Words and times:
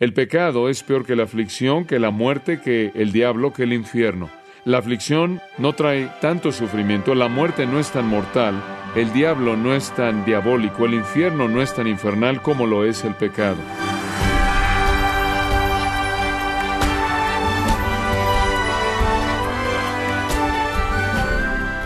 El 0.00 0.14
pecado 0.14 0.70
es 0.70 0.82
peor 0.82 1.04
que 1.04 1.14
la 1.14 1.24
aflicción, 1.24 1.84
que 1.84 1.98
la 1.98 2.10
muerte, 2.10 2.62
que 2.62 2.90
el 2.94 3.12
diablo, 3.12 3.52
que 3.52 3.64
el 3.64 3.74
infierno. 3.74 4.30
La 4.64 4.78
aflicción 4.78 5.42
no 5.58 5.74
trae 5.74 6.10
tanto 6.22 6.52
sufrimiento, 6.52 7.14
la 7.14 7.28
muerte 7.28 7.66
no 7.66 7.78
es 7.78 7.90
tan 7.90 8.06
mortal, 8.06 8.54
el 8.94 9.12
diablo 9.12 9.58
no 9.58 9.74
es 9.74 9.94
tan 9.94 10.24
diabólico, 10.24 10.86
el 10.86 10.94
infierno 10.94 11.48
no 11.48 11.60
es 11.60 11.74
tan 11.74 11.86
infernal 11.86 12.40
como 12.40 12.66
lo 12.66 12.86
es 12.86 13.04
el 13.04 13.14
pecado. 13.14 13.58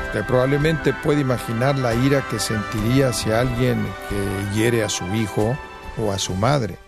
Usted 0.07 0.25
probablemente 0.25 0.93
puede 1.03 1.23
imaginar 1.23 1.77
la 1.77 1.97
ira 1.97 2.25
que 2.31 2.39
sentiría 2.39 3.13
si 3.13 3.33
alguien 3.33 3.85
que 4.09 4.57
hiere 4.57 4.85
a 4.85 4.89
su 4.89 5.05
hijo 5.17 5.59
o 5.99 6.13
a 6.13 6.19
su 6.21 6.35
madre. 6.35 6.84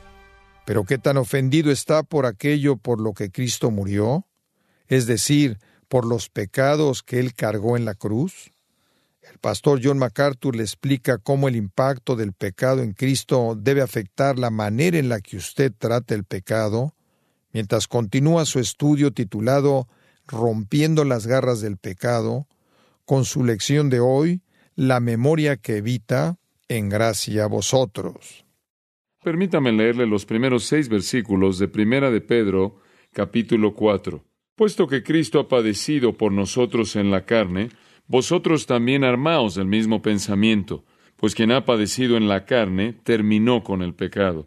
Pero 0.66 0.84
qué 0.84 0.98
tan 0.98 1.16
ofendido 1.16 1.70
está 1.70 2.02
por 2.02 2.26
aquello 2.26 2.76
por 2.76 3.00
lo 3.00 3.14
que 3.14 3.30
Cristo 3.30 3.70
murió, 3.70 4.26
es 4.88 5.06
decir, 5.06 5.58
por 5.88 6.04
los 6.04 6.28
pecados 6.28 7.04
que 7.04 7.20
Él 7.20 7.34
cargó 7.34 7.76
en 7.76 7.84
la 7.84 7.94
cruz? 7.94 8.52
El 9.22 9.38
pastor 9.38 9.80
John 9.82 9.98
MacArthur 9.98 10.56
le 10.56 10.64
explica 10.64 11.18
cómo 11.18 11.46
el 11.46 11.54
impacto 11.54 12.16
del 12.16 12.32
pecado 12.32 12.82
en 12.82 12.94
Cristo 12.94 13.56
debe 13.56 13.80
afectar 13.80 14.40
la 14.40 14.50
manera 14.50 14.98
en 14.98 15.08
la 15.08 15.20
que 15.20 15.36
usted 15.36 15.72
trata 15.76 16.16
el 16.16 16.24
pecado, 16.24 16.96
mientras 17.52 17.86
continúa 17.86 18.44
su 18.44 18.58
estudio 18.58 19.12
titulado 19.12 19.88
Rompiendo 20.26 21.04
las 21.04 21.28
garras 21.28 21.60
del 21.60 21.76
pecado, 21.76 22.48
con 23.04 23.24
su 23.24 23.44
lección 23.44 23.88
de 23.88 24.00
hoy, 24.00 24.42
La 24.74 24.98
memoria 24.98 25.56
que 25.56 25.76
evita, 25.76 26.38
en 26.68 26.88
gracia 26.88 27.44
a 27.44 27.46
vosotros. 27.46 28.45
Permítame 29.26 29.72
leerle 29.72 30.06
los 30.06 30.24
primeros 30.24 30.62
seis 30.62 30.88
versículos 30.88 31.58
de 31.58 31.66
Primera 31.66 32.12
de 32.12 32.20
Pedro, 32.20 32.76
capítulo 33.12 33.74
4. 33.74 34.22
Puesto 34.54 34.86
que 34.86 35.02
Cristo 35.02 35.40
ha 35.40 35.48
padecido 35.48 36.12
por 36.12 36.30
nosotros 36.30 36.94
en 36.94 37.10
la 37.10 37.24
carne, 37.24 37.70
vosotros 38.06 38.66
también 38.66 39.02
armaos 39.02 39.56
del 39.56 39.66
mismo 39.66 40.00
pensamiento, 40.00 40.84
pues 41.16 41.34
quien 41.34 41.50
ha 41.50 41.64
padecido 41.64 42.16
en 42.16 42.28
la 42.28 42.44
carne 42.44 42.92
terminó 43.02 43.64
con 43.64 43.82
el 43.82 43.94
pecado, 43.94 44.46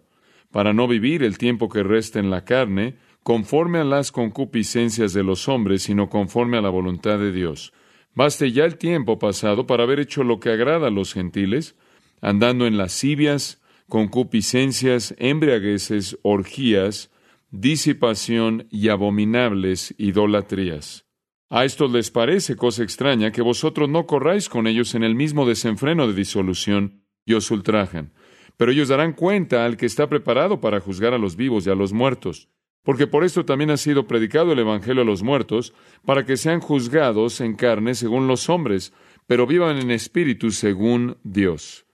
para 0.49 0.71
no 0.71 0.87
vivir 0.87 1.23
el 1.23 1.37
tiempo 1.37 1.67
que 1.67 1.83
resta 1.83 2.19
en 2.19 2.29
la 2.29 2.45
carne, 2.45 2.95
conforme 3.21 3.79
a 3.79 3.83
las 3.83 4.13
concupiscencias 4.13 5.11
de 5.11 5.23
los 5.23 5.49
hombres, 5.49 5.83
sino 5.83 6.09
conforme 6.09 6.57
a 6.57 6.61
la 6.61 6.69
voluntad 6.69 7.19
de 7.19 7.33
Dios. 7.33 7.73
Baste 8.15 8.53
ya 8.53 8.63
el 8.63 8.77
tiempo 8.77 9.19
pasado 9.19 9.67
para 9.67 9.83
haber 9.83 9.99
hecho 9.99 10.23
lo 10.23 10.39
que 10.39 10.51
agrada 10.51 10.87
a 10.87 10.89
los 10.89 11.13
gentiles, 11.13 11.75
andando 12.21 12.65
en 12.65 12.77
lascivias, 12.77 13.59
concupiscencias, 13.89 15.13
embriagueces, 15.17 16.17
orgías, 16.21 17.11
disipación 17.51 18.67
y 18.69 18.89
abominables 18.89 19.93
idolatrías. 19.97 21.05
A 21.49 21.65
estos 21.65 21.91
les 21.91 22.11
parece 22.11 22.55
cosa 22.55 22.83
extraña 22.83 23.31
que 23.31 23.41
vosotros 23.41 23.89
no 23.89 24.05
corráis 24.05 24.49
con 24.49 24.67
ellos 24.67 24.93
en 24.93 25.03
el 25.03 25.15
mismo 25.15 25.47
desenfreno 25.47 26.07
de 26.07 26.13
disolución 26.13 27.03
y 27.25 27.33
os 27.33 27.49
ultrajan. 27.49 28.13
Pero 28.55 28.71
ellos 28.71 28.89
darán 28.89 29.13
cuenta 29.13 29.65
al 29.65 29.75
que 29.75 29.87
está 29.87 30.07
preparado 30.07 30.61
para 30.61 30.79
juzgar 30.79 31.13
a 31.13 31.17
los 31.17 31.35
vivos 31.35 31.65
y 31.65 31.71
a 31.71 31.75
los 31.75 31.91
muertos. 31.91 32.49
Porque 32.83 33.07
por 33.07 33.23
esto 33.23 33.45
también 33.45 33.71
ha 33.71 33.77
sido 33.77 34.05
predicado 34.05 34.51
el 34.51 34.59
Evangelio 34.59 35.01
a 35.01 35.05
los 35.05 35.23
muertos, 35.23 35.73
para 36.05 36.23
que 36.25 36.37
sean 36.37 36.59
juzgados 36.59 37.41
en 37.41 37.55
carne 37.55 37.95
según 37.95 38.27
los 38.27 38.47
hombres, 38.49 38.93
pero 39.27 39.47
vivan 39.47 39.77
en 39.77 39.91
espíritu 39.91 40.51
según 40.51 41.17
Dios. 41.23 41.85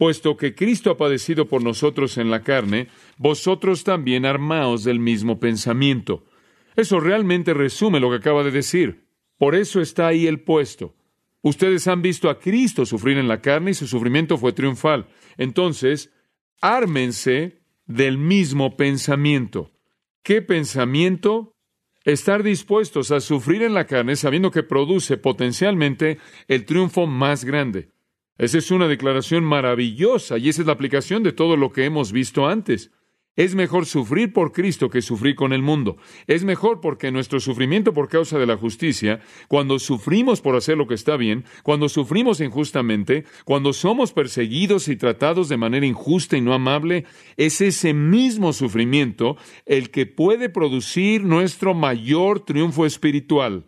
Puesto 0.00 0.38
que 0.38 0.54
Cristo 0.54 0.90
ha 0.90 0.96
padecido 0.96 1.46
por 1.46 1.62
nosotros 1.62 2.16
en 2.16 2.30
la 2.30 2.42
carne, 2.42 2.88
vosotros 3.18 3.84
también 3.84 4.24
armaos 4.24 4.82
del 4.82 4.98
mismo 4.98 5.38
pensamiento. 5.38 6.24
Eso 6.74 7.00
realmente 7.00 7.52
resume 7.52 8.00
lo 8.00 8.08
que 8.08 8.16
acaba 8.16 8.42
de 8.42 8.50
decir. 8.50 9.04
Por 9.36 9.54
eso 9.54 9.82
está 9.82 10.06
ahí 10.06 10.26
el 10.26 10.40
puesto. 10.40 10.94
Ustedes 11.42 11.86
han 11.86 12.00
visto 12.00 12.30
a 12.30 12.38
Cristo 12.38 12.86
sufrir 12.86 13.18
en 13.18 13.28
la 13.28 13.42
carne 13.42 13.72
y 13.72 13.74
su 13.74 13.86
sufrimiento 13.86 14.38
fue 14.38 14.54
triunfal. 14.54 15.06
Entonces, 15.36 16.10
ármense 16.62 17.60
del 17.84 18.16
mismo 18.16 18.78
pensamiento. 18.78 19.70
¿Qué 20.22 20.40
pensamiento? 20.40 21.52
Estar 22.04 22.42
dispuestos 22.42 23.10
a 23.10 23.20
sufrir 23.20 23.60
en 23.60 23.74
la 23.74 23.86
carne 23.86 24.16
sabiendo 24.16 24.50
que 24.50 24.62
produce 24.62 25.18
potencialmente 25.18 26.16
el 26.48 26.64
triunfo 26.64 27.06
más 27.06 27.44
grande. 27.44 27.90
Esa 28.40 28.56
es 28.56 28.70
una 28.70 28.88
declaración 28.88 29.44
maravillosa 29.44 30.38
y 30.38 30.48
esa 30.48 30.62
es 30.62 30.66
la 30.66 30.72
aplicación 30.72 31.22
de 31.22 31.32
todo 31.32 31.58
lo 31.58 31.72
que 31.72 31.84
hemos 31.84 32.10
visto 32.10 32.48
antes. 32.48 32.90
Es 33.36 33.54
mejor 33.54 33.84
sufrir 33.84 34.32
por 34.32 34.52
Cristo 34.52 34.88
que 34.88 35.02
sufrir 35.02 35.34
con 35.34 35.52
el 35.52 35.60
mundo. 35.60 35.98
Es 36.26 36.42
mejor 36.42 36.80
porque 36.80 37.12
nuestro 37.12 37.38
sufrimiento 37.38 37.92
por 37.92 38.08
causa 38.08 38.38
de 38.38 38.46
la 38.46 38.56
justicia, 38.56 39.20
cuando 39.46 39.78
sufrimos 39.78 40.40
por 40.40 40.56
hacer 40.56 40.78
lo 40.78 40.86
que 40.86 40.94
está 40.94 41.18
bien, 41.18 41.44
cuando 41.62 41.90
sufrimos 41.90 42.40
injustamente, 42.40 43.26
cuando 43.44 43.74
somos 43.74 44.14
perseguidos 44.14 44.88
y 44.88 44.96
tratados 44.96 45.50
de 45.50 45.58
manera 45.58 45.84
injusta 45.84 46.38
y 46.38 46.40
no 46.40 46.54
amable, 46.54 47.04
es 47.36 47.60
ese 47.60 47.92
mismo 47.92 48.54
sufrimiento 48.54 49.36
el 49.66 49.90
que 49.90 50.06
puede 50.06 50.48
producir 50.48 51.24
nuestro 51.24 51.74
mayor 51.74 52.40
triunfo 52.40 52.86
espiritual. 52.86 53.66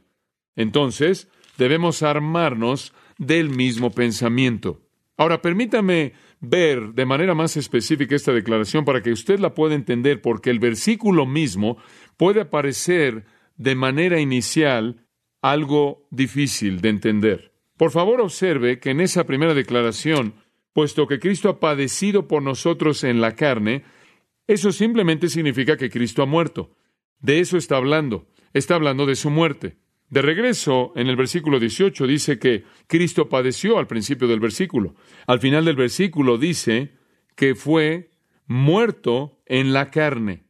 Entonces, 0.57 1.29
debemos 1.59 2.03
armarnos 2.03 2.95
del 3.27 3.51
mismo 3.51 3.91
pensamiento. 3.91 4.83
Ahora, 5.17 5.41
permítame 5.41 6.15
ver 6.41 6.95
de 6.95 7.07
manera 7.07 7.35
más 7.35 7.57
específica 7.57 8.17
esta 8.17 8.33
declaración 8.33 8.85
para 8.85 9.03
que 9.03 9.13
usted 9.13 9.39
la 9.39 9.55
pueda 9.55 9.75
entender, 9.75 10.21
porque 10.21 10.51
el 10.51 10.59
versículo 10.59 11.27
mismo 11.27 11.77
puede 12.17 12.41
aparecer 12.41 13.25
de 13.57 13.75
manera 13.75 14.19
inicial 14.21 15.07
algo 15.41 16.09
difícil 16.11 16.81
de 16.81 16.89
entender. 16.89 17.53
Por 17.77 17.91
favor, 17.91 18.21
observe 18.21 18.81
que 18.81 18.91
en 18.91 19.01
esa 19.01 19.25
primera 19.25 19.55
declaración, 19.55 20.35
puesto 20.73 21.07
que 21.07 21.21
Cristo 21.21 21.49
ha 21.49 21.61
padecido 21.61 22.27
por 22.27 22.43
nosotros 22.43 23.05
en 23.05 23.21
la 23.21 23.37
carne, 23.37 23.85
eso 24.49 24.73
simplemente 24.73 25.29
significa 25.29 25.77
que 25.77 25.91
Cristo 25.91 26.23
ha 26.23 26.27
muerto. 26.27 26.75
De 27.21 27.39
eso 27.39 27.57
está 27.57 27.77
hablando. 27.77 28.27
Está 28.53 28.75
hablando 28.75 29.07
de 29.07 29.15
su 29.15 29.31
muerte. 29.31 29.77
De 30.13 30.21
regreso, 30.21 30.93
en 30.95 31.07
el 31.07 31.17
versículo 31.17 31.59
18 31.59 32.07
dice 32.07 32.39
que 32.39 32.65
Cristo 32.87 33.31
padeció 33.31 33.79
al 33.79 33.87
principio 33.87 34.29
del 34.29 34.41
versículo. 34.41 34.95
Al 35.27 35.41
final 35.41 35.65
del 35.65 35.75
versículo 35.75 36.37
dice 36.37 36.93
que 37.35 37.55
fue 37.55 38.11
muerto 38.47 39.41
en 39.47 39.73
la 39.73 39.91
carne. 39.91 40.45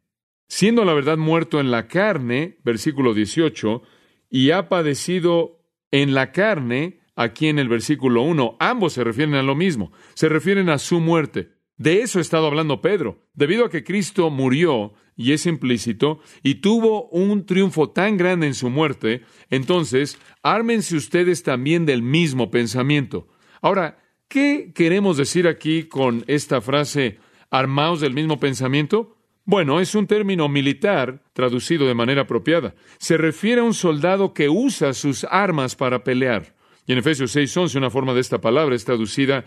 Siendo 0.49 0.85
la 0.85 0.95
verdad 0.95 1.17
muerto 1.17 1.61
en 1.61 1.71
la 1.71 1.87
carne, 1.87 2.59
versículo 2.65 3.15
18, 3.15 3.83
y 4.29 4.51
ha 4.51 4.69
padecido 4.69 5.61
en 5.93 6.13
la 6.13 6.33
carne, 6.33 6.99
aquí 7.15 7.47
en 7.47 7.61
el 7.61 7.69
versículo 7.69 8.23
1, 8.23 8.57
ambos 8.59 8.95
se 8.95 9.05
refieren 9.05 9.37
a 9.37 9.45
lo 9.45 9.55
mismo, 9.55 9.93
se 10.15 10.29
refieren 10.29 10.71
a 10.71 10.79
su 10.79 10.99
muerte. 10.99 11.52
De 11.77 12.03
eso 12.03 12.19
ha 12.19 12.23
estado 12.23 12.47
hablando 12.47 12.81
Pedro. 12.81 13.27
Debido 13.35 13.65
a 13.65 13.71
que 13.71 13.85
Cristo 13.85 14.31
murió, 14.31 14.93
y 15.17 15.33
es 15.33 15.47
implícito, 15.47 16.21
y 16.43 16.57
tuvo 16.57 17.09
un 17.09 17.47
triunfo 17.47 17.91
tan 17.91 18.17
grande 18.17 18.47
en 18.47 18.55
su 18.55 18.71
muerte, 18.71 19.23
entonces 19.51 20.19
ármense 20.43 20.97
ustedes 20.97 21.43
también 21.43 21.87
del 21.87 22.03
mismo 22.03 22.51
pensamiento. 22.51 23.29
Ahora, 23.61 23.99
¿qué 24.29 24.73
queremos 24.75 25.17
decir 25.17 25.47
aquí 25.47 25.85
con 25.85 26.25
esta 26.27 26.61
frase 26.61 27.19
armaos 27.51 28.01
del 28.01 28.15
mismo 28.15 28.41
pensamiento? 28.41 29.17
Bueno, 29.45 29.81
es 29.81 29.95
un 29.95 30.07
término 30.07 30.49
militar 30.49 31.23
traducido 31.33 31.87
de 31.87 31.95
manera 31.95 32.23
apropiada. 32.23 32.75
Se 32.99 33.17
refiere 33.17 33.61
a 33.61 33.65
un 33.65 33.75
soldado 33.75 34.35
que 34.35 34.49
usa 34.49 34.93
sus 34.93 35.25
armas 35.25 35.75
para 35.75 36.05
pelear. 36.05 36.55
Y 36.87 36.93
en 36.93 36.99
Efesios 36.99 37.35
6:11 37.35 37.77
una 37.77 37.91
forma 37.91 38.15
de 38.15 38.21
esta 38.21 38.41
palabra 38.41 38.77
es 38.77 38.85
traducida 38.85 39.45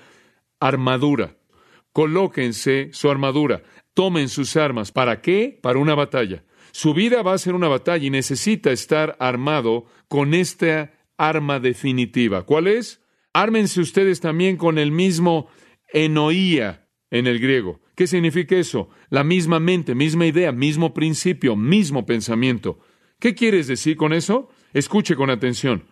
armadura. 0.59 1.37
Colóquense 1.95 2.89
su 2.91 3.09
armadura, 3.09 3.63
tomen 3.94 4.28
sus 4.28 4.57
armas. 4.57 4.91
¿Para 4.91 5.22
qué? 5.22 5.57
Para 5.61 5.79
una 5.79 5.95
batalla. 5.95 6.43
Su 6.73 6.93
vida 6.93 7.22
va 7.22 7.31
a 7.31 7.37
ser 7.37 7.55
una 7.55 7.69
batalla 7.69 8.05
y 8.05 8.09
necesita 8.09 8.73
estar 8.73 9.16
armado 9.17 9.85
con 10.09 10.34
esta 10.34 10.91
arma 11.17 11.61
definitiva. 11.61 12.43
¿Cuál 12.43 12.67
es? 12.67 13.02
Ármense 13.31 13.79
ustedes 13.79 14.19
también 14.19 14.58
con 14.58 14.78
el 14.78 14.91
mismo 14.91 15.47
enoía 15.87 16.85
en 17.11 17.28
el 17.28 17.40
griego. 17.40 17.79
¿Qué 17.96 18.08
significa 18.08 18.58
eso? 18.58 18.90
La 19.09 19.23
misma 19.23 19.61
mente, 19.61 19.96
misma 19.96 20.25
idea, 20.25 20.52
mismo 20.52 20.93
principio, 20.93 21.55
mismo 21.55 22.05
pensamiento. 22.05 22.78
¿Qué 23.22 23.35
quieres 23.35 23.67
decir 23.67 23.96
con 23.96 24.11
eso? 24.11 24.49
Escuche 24.73 25.16
con 25.16 25.29
atención 25.29 25.85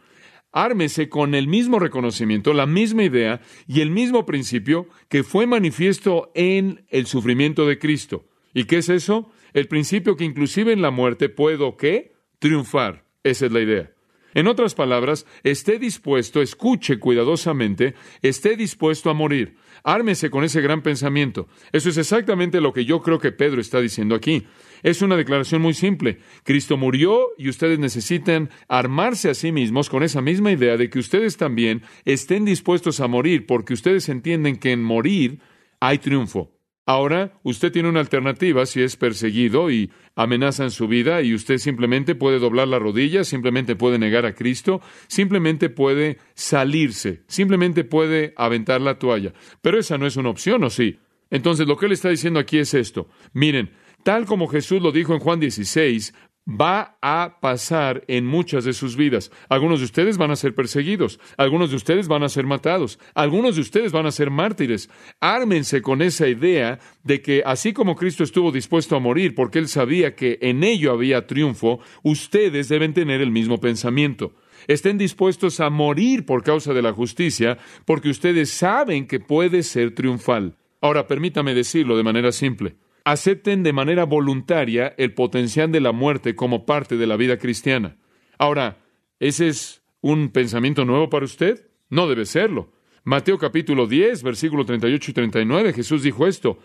ármese 0.53 1.09
con 1.09 1.35
el 1.35 1.47
mismo 1.47 1.79
reconocimiento, 1.79 2.53
la 2.53 2.65
misma 2.65 3.03
idea 3.03 3.41
y 3.67 3.81
el 3.81 3.91
mismo 3.91 4.25
principio 4.25 4.87
que 5.09 5.23
fue 5.23 5.47
manifiesto 5.47 6.31
en 6.35 6.85
el 6.89 7.07
sufrimiento 7.07 7.67
de 7.67 7.79
Cristo. 7.79 8.25
¿Y 8.53 8.65
qué 8.65 8.77
es 8.77 8.89
eso? 8.89 9.31
El 9.53 9.67
principio 9.67 10.15
que 10.15 10.23
inclusive 10.23 10.71
en 10.71 10.81
la 10.81 10.91
muerte 10.91 11.27
puedo, 11.27 11.75
¿qué? 11.75 12.13
Triunfar. 12.39 13.05
Esa 13.23 13.47
es 13.47 13.51
la 13.51 13.61
idea. 13.61 13.91
En 14.33 14.47
otras 14.47 14.73
palabras, 14.73 15.25
esté 15.43 15.77
dispuesto, 15.77 16.41
escuche 16.41 16.97
cuidadosamente, 16.97 17.93
esté 18.21 18.55
dispuesto 18.55 19.09
a 19.09 19.13
morir. 19.13 19.57
Ármese 19.83 20.29
con 20.29 20.43
ese 20.43 20.61
gran 20.61 20.81
pensamiento. 20.81 21.47
Eso 21.71 21.89
es 21.89 21.97
exactamente 21.97 22.61
lo 22.61 22.73
que 22.73 22.85
yo 22.85 23.01
creo 23.01 23.19
que 23.19 23.31
Pedro 23.31 23.61
está 23.61 23.79
diciendo 23.79 24.15
aquí. 24.15 24.47
Es 24.83 25.01
una 25.01 25.15
declaración 25.15 25.61
muy 25.61 25.73
simple. 25.73 26.19
Cristo 26.43 26.77
murió 26.77 27.29
y 27.37 27.49
ustedes 27.49 27.79
necesitan 27.79 28.49
armarse 28.67 29.29
a 29.29 29.33
sí 29.33 29.51
mismos 29.53 29.89
con 29.89 30.03
esa 30.03 30.21
misma 30.21 30.51
idea 30.51 30.77
de 30.77 30.89
que 30.89 30.99
ustedes 30.99 31.37
también 31.37 31.81
estén 32.03 32.43
dispuestos 32.43 32.99
a 32.99 33.07
morir 33.07 33.45
porque 33.45 33.73
ustedes 33.73 34.09
entienden 34.09 34.57
que 34.57 34.73
en 34.73 34.83
morir 34.83 35.39
hay 35.79 35.99
triunfo. 35.99 36.51
Ahora, 36.85 37.39
usted 37.43 37.71
tiene 37.71 37.87
una 37.87 38.01
alternativa 38.01 38.65
si 38.65 38.81
es 38.81 38.97
perseguido 38.97 39.71
y 39.71 39.89
amenaza 40.15 40.65
en 40.65 40.71
su 40.71 40.89
vida 40.89 41.21
y 41.21 41.33
usted 41.33 41.57
simplemente 41.57 42.13
puede 42.13 42.39
doblar 42.39 42.67
la 42.67 42.77
rodilla, 42.77 43.23
simplemente 43.23 43.77
puede 43.77 43.97
negar 43.97 44.25
a 44.25 44.35
Cristo, 44.35 44.81
simplemente 45.07 45.69
puede 45.69 46.17
salirse, 46.33 47.23
simplemente 47.27 47.85
puede 47.85 48.33
aventar 48.35 48.81
la 48.81 48.99
toalla. 48.99 49.33
Pero 49.61 49.79
esa 49.79 49.97
no 49.97 50.05
es 50.05 50.17
una 50.17 50.29
opción, 50.29 50.61
¿o 50.65 50.69
sí? 50.69 50.99
Entonces, 51.29 51.67
lo 51.67 51.77
que 51.77 51.85
él 51.85 51.93
está 51.93 52.09
diciendo 52.09 52.39
aquí 52.39 52.57
es 52.57 52.73
esto. 52.73 53.07
Miren, 53.31 53.71
tal 54.03 54.25
como 54.25 54.47
Jesús 54.47 54.81
lo 54.81 54.91
dijo 54.91 55.13
en 55.13 55.19
Juan 55.19 55.39
16, 55.39 56.13
va 56.47 56.97
a 57.01 57.37
pasar 57.41 58.03
en 58.07 58.25
muchas 58.25 58.65
de 58.65 58.73
sus 58.73 58.95
vidas. 58.95 59.31
Algunos 59.49 59.79
de 59.79 59.85
ustedes 59.85 60.17
van 60.17 60.31
a 60.31 60.35
ser 60.35 60.53
perseguidos, 60.53 61.19
algunos 61.37 61.69
de 61.69 61.77
ustedes 61.77 62.07
van 62.07 62.23
a 62.23 62.29
ser 62.29 62.45
matados, 62.45 62.99
algunos 63.13 63.55
de 63.55 63.61
ustedes 63.61 63.91
van 63.91 64.05
a 64.05 64.11
ser 64.11 64.29
mártires. 64.29 64.89
Ármense 65.19 65.81
con 65.81 66.01
esa 66.01 66.27
idea 66.27 66.79
de 67.03 67.21
que 67.21 67.43
así 67.45 67.73
como 67.73 67.95
Cristo 67.95 68.23
estuvo 68.23 68.51
dispuesto 68.51 68.95
a 68.95 68.99
morir 68.99 69.35
porque 69.35 69.59
él 69.59 69.67
sabía 69.67 70.15
que 70.15 70.37
en 70.41 70.63
ello 70.63 70.91
había 70.91 71.27
triunfo, 71.27 71.79
ustedes 72.03 72.67
deben 72.67 72.93
tener 72.93 73.21
el 73.21 73.31
mismo 73.31 73.59
pensamiento. 73.59 74.33
Estén 74.67 74.97
dispuestos 74.97 75.59
a 75.59 75.69
morir 75.69 76.25
por 76.25 76.43
causa 76.43 76.73
de 76.73 76.81
la 76.81 76.93
justicia 76.93 77.57
porque 77.85 78.09
ustedes 78.09 78.49
saben 78.49 79.07
que 79.07 79.19
puede 79.19 79.63
ser 79.63 79.93
triunfal. 79.93 80.57
Ahora, 80.81 81.07
permítame 81.07 81.53
decirlo 81.53 81.95
de 81.95 82.03
manera 82.03 82.31
simple 82.31 82.75
acepten 83.03 83.63
de 83.63 83.73
manera 83.73 84.05
voluntaria 84.05 84.93
el 84.97 85.13
potencial 85.13 85.71
de 85.71 85.81
la 85.81 85.91
muerte 85.91 86.35
como 86.35 86.65
parte 86.65 86.97
de 86.97 87.07
la 87.07 87.17
vida 87.17 87.37
cristiana. 87.37 87.97
Ahora, 88.37 88.77
¿ese 89.19 89.47
es 89.47 89.83
un 90.01 90.29
pensamiento 90.29 90.85
nuevo 90.85 91.09
para 91.09 91.25
usted? 91.25 91.67
No 91.89 92.07
debe 92.07 92.25
serlo. 92.25 92.71
Mateo 93.03 93.37
capítulo 93.37 93.87
10, 93.87 94.23
versículo 94.23 94.65
38 94.65 95.11
y 95.11 95.13
39, 95.13 95.73
Jesús 95.73 96.03
dijo 96.03 96.25
esto, 96.25 96.57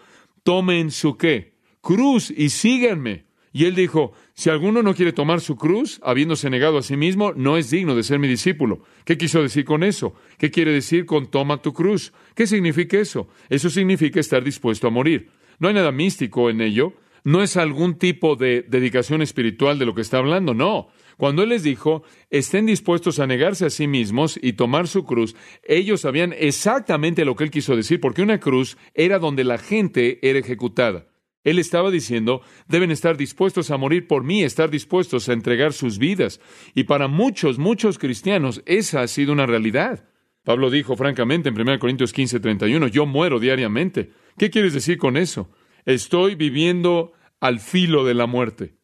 tomen 0.44 0.90
su 0.92 1.16
qué? 1.16 1.54
Cruz 1.80 2.30
y 2.30 2.50
síganme. 2.50 3.26
Y 3.52 3.64
él 3.64 3.74
dijo, 3.74 4.12
si 4.34 4.50
alguno 4.50 4.82
no 4.82 4.94
quiere 4.94 5.12
tomar 5.12 5.40
su 5.40 5.56
cruz, 5.56 5.98
habiéndose 6.04 6.48
negado 6.50 6.78
a 6.78 6.82
sí 6.82 6.96
mismo, 6.96 7.32
no 7.32 7.56
es 7.56 7.70
digno 7.70 7.96
de 7.96 8.04
ser 8.04 8.20
mi 8.20 8.28
discípulo. 8.28 8.82
¿Qué 9.04 9.18
quiso 9.18 9.42
decir 9.42 9.64
con 9.64 9.82
eso? 9.82 10.14
¿Qué 10.38 10.50
quiere 10.50 10.72
decir 10.72 11.06
con 11.06 11.28
toma 11.28 11.60
tu 11.60 11.72
cruz? 11.72 12.12
¿Qué 12.36 12.46
significa 12.46 12.98
eso? 12.98 13.28
Eso 13.48 13.68
significa 13.68 14.20
estar 14.20 14.44
dispuesto 14.44 14.86
a 14.86 14.90
morir. 14.90 15.30
No 15.58 15.68
hay 15.68 15.74
nada 15.74 15.92
místico 15.92 16.50
en 16.50 16.60
ello. 16.60 16.94
No 17.24 17.42
es 17.42 17.56
algún 17.56 17.98
tipo 17.98 18.36
de 18.36 18.62
dedicación 18.62 19.22
espiritual 19.22 19.78
de 19.78 19.86
lo 19.86 19.94
que 19.94 20.00
está 20.00 20.18
hablando, 20.18 20.54
no. 20.54 20.88
Cuando 21.16 21.42
Él 21.42 21.48
les 21.48 21.64
dijo, 21.64 22.04
estén 22.30 22.64
dispuestos 22.64 23.18
a 23.18 23.26
negarse 23.26 23.66
a 23.66 23.70
sí 23.70 23.88
mismos 23.88 24.38
y 24.40 24.52
tomar 24.52 24.86
su 24.86 25.04
cruz, 25.04 25.34
ellos 25.64 26.02
sabían 26.02 26.32
exactamente 26.38 27.24
lo 27.24 27.34
que 27.34 27.44
Él 27.44 27.50
quiso 27.50 27.74
decir, 27.74 28.00
porque 28.00 28.22
una 28.22 28.38
cruz 28.38 28.78
era 28.94 29.18
donde 29.18 29.42
la 29.42 29.58
gente 29.58 30.20
era 30.22 30.38
ejecutada. 30.38 31.08
Él 31.44 31.58
estaba 31.58 31.90
diciendo, 31.90 32.42
deben 32.68 32.90
estar 32.90 33.16
dispuestos 33.16 33.70
a 33.70 33.76
morir 33.76 34.06
por 34.06 34.22
mí, 34.22 34.42
estar 34.42 34.70
dispuestos 34.70 35.28
a 35.28 35.32
entregar 35.32 35.72
sus 35.72 35.98
vidas. 35.98 36.40
Y 36.74 36.84
para 36.84 37.08
muchos, 37.08 37.58
muchos 37.58 37.98
cristianos, 37.98 38.62
esa 38.64 39.00
ha 39.00 39.08
sido 39.08 39.32
una 39.32 39.46
realidad. 39.46 40.08
Pablo 40.44 40.70
dijo 40.70 40.96
francamente 40.96 41.48
en 41.48 41.60
1 41.60 41.78
Corintios 41.78 42.12
15, 42.12 42.40
31, 42.40 42.88
yo 42.88 43.06
muero 43.06 43.40
diariamente. 43.40 44.12
¿Qué 44.38 44.50
quieres 44.50 44.72
decir 44.72 44.98
con 44.98 45.16
eso? 45.16 45.50
Estoy 45.84 46.36
viviendo 46.36 47.12
al 47.40 47.58
filo 47.58 48.04
de 48.04 48.14
la 48.14 48.26
muerte. 48.26 48.76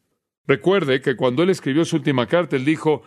Recuerde 0.45 1.01
que 1.01 1.15
cuando 1.15 1.43
él 1.43 1.49
escribió 1.49 1.85
su 1.85 1.95
última 1.95 2.27
carta, 2.27 2.57
él 2.57 2.65
dijo, 2.65 3.03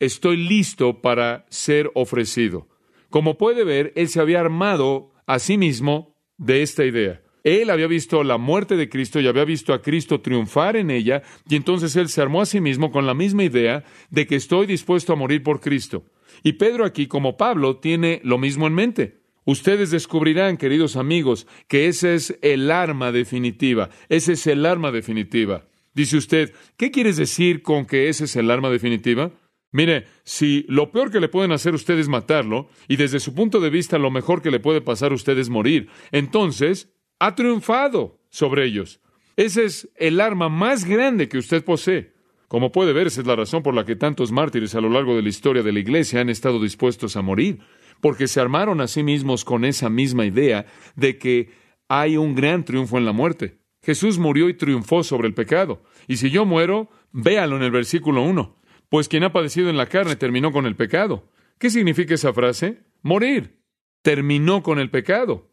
estoy 0.00 0.36
listo 0.36 1.00
para 1.00 1.46
ser 1.48 1.90
ofrecido. 1.94 2.68
Como 3.08 3.38
puede 3.38 3.62
ver, 3.62 3.92
él 3.94 4.08
se 4.08 4.20
había 4.20 4.40
armado 4.40 5.12
a 5.26 5.38
sí 5.38 5.56
mismo 5.56 6.16
de 6.38 6.62
esta 6.62 6.84
idea. 6.84 7.22
Él 7.44 7.70
había 7.70 7.86
visto 7.86 8.24
la 8.24 8.36
muerte 8.36 8.76
de 8.76 8.88
Cristo 8.88 9.20
y 9.20 9.28
había 9.28 9.44
visto 9.44 9.72
a 9.72 9.80
Cristo 9.80 10.20
triunfar 10.20 10.76
en 10.76 10.90
ella, 10.90 11.22
y 11.48 11.56
entonces 11.56 11.94
él 11.96 12.08
se 12.08 12.20
armó 12.20 12.40
a 12.40 12.46
sí 12.46 12.60
mismo 12.60 12.90
con 12.90 13.06
la 13.06 13.14
misma 13.14 13.44
idea 13.44 13.84
de 14.10 14.26
que 14.26 14.36
estoy 14.36 14.66
dispuesto 14.66 15.12
a 15.12 15.16
morir 15.16 15.42
por 15.42 15.60
Cristo. 15.60 16.04
Y 16.42 16.54
Pedro 16.54 16.84
aquí, 16.84 17.06
como 17.06 17.36
Pablo, 17.36 17.76
tiene 17.76 18.20
lo 18.24 18.38
mismo 18.38 18.66
en 18.66 18.74
mente. 18.74 19.21
Ustedes 19.44 19.90
descubrirán, 19.90 20.56
queridos 20.56 20.96
amigos, 20.96 21.46
que 21.68 21.88
ese 21.88 22.14
es 22.14 22.38
el 22.42 22.70
arma 22.70 23.10
definitiva. 23.12 23.90
Ese 24.08 24.34
es 24.34 24.46
el 24.46 24.64
arma 24.66 24.92
definitiva. 24.92 25.66
Dice 25.94 26.16
usted, 26.16 26.54
¿qué 26.76 26.90
quieres 26.90 27.16
decir 27.16 27.62
con 27.62 27.84
que 27.86 28.08
ese 28.08 28.24
es 28.24 28.36
el 28.36 28.50
arma 28.50 28.70
definitiva? 28.70 29.32
Mire, 29.72 30.06
si 30.24 30.64
lo 30.68 30.90
peor 30.90 31.10
que 31.10 31.20
le 31.20 31.28
pueden 31.28 31.52
hacer 31.52 31.72
a 31.72 31.76
usted 31.76 31.98
es 31.98 32.08
matarlo, 32.08 32.68
y 32.88 32.96
desde 32.96 33.20
su 33.20 33.34
punto 33.34 33.58
de 33.58 33.70
vista 33.70 33.98
lo 33.98 34.10
mejor 34.10 34.42
que 34.42 34.50
le 34.50 34.60
puede 34.60 34.80
pasar 34.80 35.12
a 35.12 35.14
usted 35.14 35.36
es 35.38 35.48
morir, 35.48 35.88
entonces 36.12 36.92
ha 37.18 37.34
triunfado 37.34 38.20
sobre 38.28 38.66
ellos. 38.66 39.00
Ese 39.36 39.64
es 39.64 39.88
el 39.96 40.20
arma 40.20 40.48
más 40.48 40.84
grande 40.84 41.28
que 41.28 41.38
usted 41.38 41.64
posee. 41.64 42.12
Como 42.48 42.70
puede 42.70 42.92
ver, 42.92 43.06
esa 43.06 43.22
es 43.22 43.26
la 43.26 43.34
razón 43.34 43.62
por 43.62 43.74
la 43.74 43.86
que 43.86 43.96
tantos 43.96 44.30
mártires 44.30 44.74
a 44.74 44.82
lo 44.82 44.90
largo 44.90 45.16
de 45.16 45.22
la 45.22 45.30
historia 45.30 45.62
de 45.62 45.72
la 45.72 45.80
Iglesia 45.80 46.20
han 46.20 46.28
estado 46.28 46.60
dispuestos 46.60 47.16
a 47.16 47.22
morir, 47.22 47.60
porque 48.02 48.26
se 48.26 48.40
armaron 48.40 48.80
a 48.80 48.88
sí 48.88 49.04
mismos 49.04 49.44
con 49.44 49.64
esa 49.64 49.88
misma 49.88 50.26
idea 50.26 50.66
de 50.96 51.18
que 51.18 51.50
hay 51.88 52.16
un 52.16 52.34
gran 52.34 52.64
triunfo 52.64 52.98
en 52.98 53.04
la 53.04 53.12
muerte. 53.12 53.60
Jesús 53.80 54.18
murió 54.18 54.48
y 54.48 54.54
triunfó 54.54 55.04
sobre 55.04 55.28
el 55.28 55.34
pecado. 55.34 55.84
Y 56.08 56.16
si 56.16 56.28
yo 56.28 56.44
muero, 56.44 56.90
véalo 57.12 57.56
en 57.56 57.62
el 57.62 57.70
versículo 57.70 58.24
1. 58.24 58.56
Pues 58.88 59.08
quien 59.08 59.22
ha 59.22 59.32
padecido 59.32 59.70
en 59.70 59.76
la 59.76 59.86
carne 59.86 60.16
terminó 60.16 60.50
con 60.50 60.66
el 60.66 60.74
pecado. 60.74 61.30
¿Qué 61.58 61.70
significa 61.70 62.14
esa 62.14 62.32
frase? 62.32 62.82
Morir. 63.02 63.60
Terminó 64.02 64.64
con 64.64 64.80
el 64.80 64.90
pecado. 64.90 65.52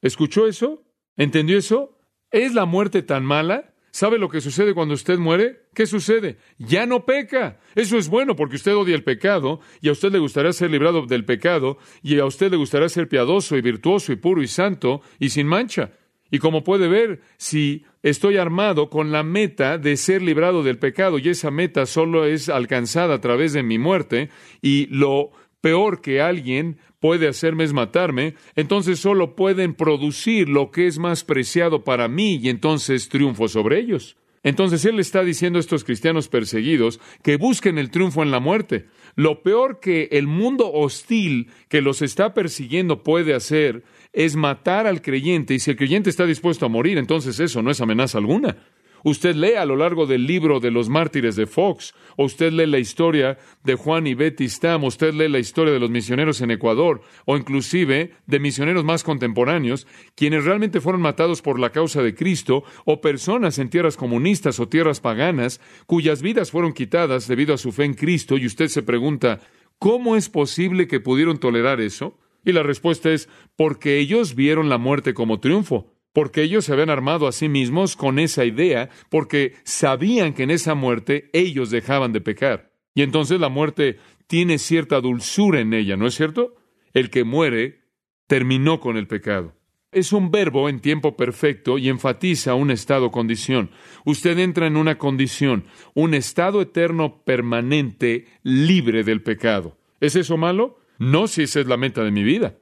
¿Escuchó 0.00 0.46
eso? 0.46 0.84
¿Entendió 1.16 1.58
eso? 1.58 1.98
¿Es 2.30 2.54
la 2.54 2.64
muerte 2.64 3.02
tan 3.02 3.24
mala? 3.24 3.74
¿Sabe 3.98 4.20
lo 4.20 4.28
que 4.28 4.40
sucede 4.40 4.74
cuando 4.74 4.94
usted 4.94 5.18
muere? 5.18 5.62
¿Qué 5.74 5.84
sucede? 5.84 6.36
Ya 6.56 6.86
no 6.86 7.04
peca. 7.04 7.58
Eso 7.74 7.98
es 7.98 8.08
bueno 8.08 8.36
porque 8.36 8.54
usted 8.54 8.76
odia 8.76 8.94
el 8.94 9.02
pecado 9.02 9.58
y 9.80 9.88
a 9.88 9.92
usted 9.92 10.12
le 10.12 10.20
gustaría 10.20 10.52
ser 10.52 10.70
librado 10.70 11.04
del 11.04 11.24
pecado 11.24 11.78
y 12.00 12.16
a 12.20 12.24
usted 12.24 12.52
le 12.52 12.58
gustaría 12.58 12.88
ser 12.88 13.08
piadoso 13.08 13.56
y 13.56 13.60
virtuoso 13.60 14.12
y 14.12 14.14
puro 14.14 14.40
y 14.40 14.46
santo 14.46 15.02
y 15.18 15.30
sin 15.30 15.48
mancha. 15.48 15.94
Y 16.30 16.38
como 16.38 16.62
puede 16.62 16.86
ver, 16.86 17.22
si 17.38 17.86
estoy 18.04 18.36
armado 18.36 18.88
con 18.88 19.10
la 19.10 19.24
meta 19.24 19.78
de 19.78 19.96
ser 19.96 20.22
librado 20.22 20.62
del 20.62 20.78
pecado 20.78 21.18
y 21.18 21.30
esa 21.30 21.50
meta 21.50 21.84
solo 21.84 22.24
es 22.24 22.48
alcanzada 22.48 23.14
a 23.14 23.20
través 23.20 23.52
de 23.52 23.64
mi 23.64 23.78
muerte 23.78 24.30
y 24.62 24.86
lo 24.94 25.32
peor 25.60 26.00
que 26.00 26.20
alguien 26.20 26.78
puede 27.00 27.28
hacerme 27.28 27.64
es 27.64 27.72
matarme, 27.72 28.34
entonces 28.56 28.98
solo 28.98 29.36
pueden 29.36 29.74
producir 29.74 30.48
lo 30.48 30.70
que 30.70 30.86
es 30.86 30.98
más 30.98 31.24
preciado 31.24 31.84
para 31.84 32.08
mí 32.08 32.40
y 32.42 32.48
entonces 32.48 33.08
triunfo 33.08 33.48
sobre 33.48 33.78
ellos. 33.78 34.16
Entonces 34.42 34.84
Él 34.84 35.00
está 35.00 35.24
diciendo 35.24 35.58
a 35.58 35.60
estos 35.60 35.84
cristianos 35.84 36.28
perseguidos 36.28 37.00
que 37.22 37.36
busquen 37.36 37.76
el 37.78 37.90
triunfo 37.90 38.22
en 38.22 38.30
la 38.30 38.40
muerte. 38.40 38.86
Lo 39.16 39.42
peor 39.42 39.80
que 39.80 40.08
el 40.12 40.26
mundo 40.26 40.72
hostil 40.72 41.50
que 41.68 41.82
los 41.82 42.02
está 42.02 42.34
persiguiendo 42.34 43.02
puede 43.02 43.34
hacer 43.34 43.82
es 44.12 44.36
matar 44.36 44.86
al 44.86 45.02
creyente 45.02 45.54
y 45.54 45.58
si 45.58 45.72
el 45.72 45.76
creyente 45.76 46.08
está 46.08 46.24
dispuesto 46.24 46.66
a 46.66 46.68
morir, 46.68 46.98
entonces 46.98 47.40
eso 47.40 47.62
no 47.62 47.70
es 47.70 47.80
amenaza 47.80 48.18
alguna. 48.18 48.56
Usted 49.04 49.34
lee 49.36 49.54
a 49.54 49.64
lo 49.64 49.76
largo 49.76 50.06
del 50.06 50.26
libro 50.26 50.60
de 50.60 50.70
los 50.70 50.88
mártires 50.88 51.36
de 51.36 51.46
Fox, 51.46 51.94
o 52.16 52.24
usted 52.24 52.52
lee 52.52 52.66
la 52.66 52.78
historia 52.78 53.38
de 53.64 53.74
Juan 53.74 54.06
y 54.06 54.14
Betty 54.14 54.48
Stam, 54.48 54.84
o 54.84 54.88
usted 54.88 55.14
lee 55.14 55.28
la 55.28 55.38
historia 55.38 55.72
de 55.72 55.78
los 55.78 55.90
misioneros 55.90 56.40
en 56.40 56.50
Ecuador, 56.50 57.02
o 57.24 57.36
inclusive 57.36 58.12
de 58.26 58.40
misioneros 58.40 58.84
más 58.84 59.04
contemporáneos, 59.04 59.86
quienes 60.14 60.44
realmente 60.44 60.80
fueron 60.80 61.00
matados 61.00 61.42
por 61.42 61.58
la 61.58 61.70
causa 61.70 62.02
de 62.02 62.14
Cristo, 62.14 62.64
o 62.84 63.00
personas 63.00 63.58
en 63.58 63.70
tierras 63.70 63.96
comunistas 63.96 64.60
o 64.60 64.68
tierras 64.68 65.00
paganas, 65.00 65.60
cuyas 65.86 66.22
vidas 66.22 66.50
fueron 66.50 66.72
quitadas 66.72 67.28
debido 67.28 67.54
a 67.54 67.58
su 67.58 67.72
fe 67.72 67.84
en 67.84 67.94
Cristo, 67.94 68.36
y 68.36 68.46
usted 68.46 68.68
se 68.68 68.82
pregunta, 68.82 69.40
¿cómo 69.78 70.16
es 70.16 70.28
posible 70.28 70.88
que 70.88 71.00
pudieron 71.00 71.38
tolerar 71.38 71.80
eso? 71.80 72.18
Y 72.44 72.52
la 72.52 72.62
respuesta 72.62 73.10
es 73.10 73.28
porque 73.56 73.98
ellos 73.98 74.34
vieron 74.34 74.68
la 74.68 74.78
muerte 74.78 75.12
como 75.12 75.40
triunfo 75.40 75.97
porque 76.12 76.42
ellos 76.42 76.64
se 76.64 76.72
habían 76.72 76.90
armado 76.90 77.26
a 77.26 77.32
sí 77.32 77.48
mismos 77.48 77.96
con 77.96 78.18
esa 78.18 78.44
idea, 78.44 78.90
porque 79.10 79.54
sabían 79.64 80.34
que 80.34 80.44
en 80.44 80.50
esa 80.50 80.74
muerte 80.74 81.30
ellos 81.32 81.70
dejaban 81.70 82.12
de 82.12 82.20
pecar. 82.20 82.72
Y 82.94 83.02
entonces 83.02 83.38
la 83.40 83.48
muerte 83.48 83.98
tiene 84.26 84.58
cierta 84.58 85.00
dulzura 85.00 85.60
en 85.60 85.72
ella, 85.72 85.96
¿no 85.96 86.06
es 86.06 86.14
cierto? 86.14 86.56
El 86.92 87.10
que 87.10 87.24
muere 87.24 87.84
terminó 88.26 88.80
con 88.80 88.96
el 88.96 89.06
pecado. 89.06 89.54
Es 89.90 90.12
un 90.12 90.30
verbo 90.30 90.68
en 90.68 90.80
tiempo 90.80 91.16
perfecto 91.16 91.78
y 91.78 91.88
enfatiza 91.88 92.54
un 92.54 92.70
estado 92.70 93.10
condición. 93.10 93.70
Usted 94.04 94.38
entra 94.38 94.66
en 94.66 94.76
una 94.76 94.98
condición, 94.98 95.64
un 95.94 96.12
estado 96.12 96.60
eterno 96.60 97.22
permanente, 97.24 98.26
libre 98.42 99.02
del 99.02 99.22
pecado. 99.22 99.78
¿Es 100.00 100.14
eso 100.14 100.36
malo? 100.36 100.78
No 100.98 101.26
si 101.26 101.44
esa 101.44 101.60
es 101.60 101.66
la 101.66 101.78
meta 101.78 102.04
de 102.04 102.10
mi 102.10 102.22
vida. 102.22 102.58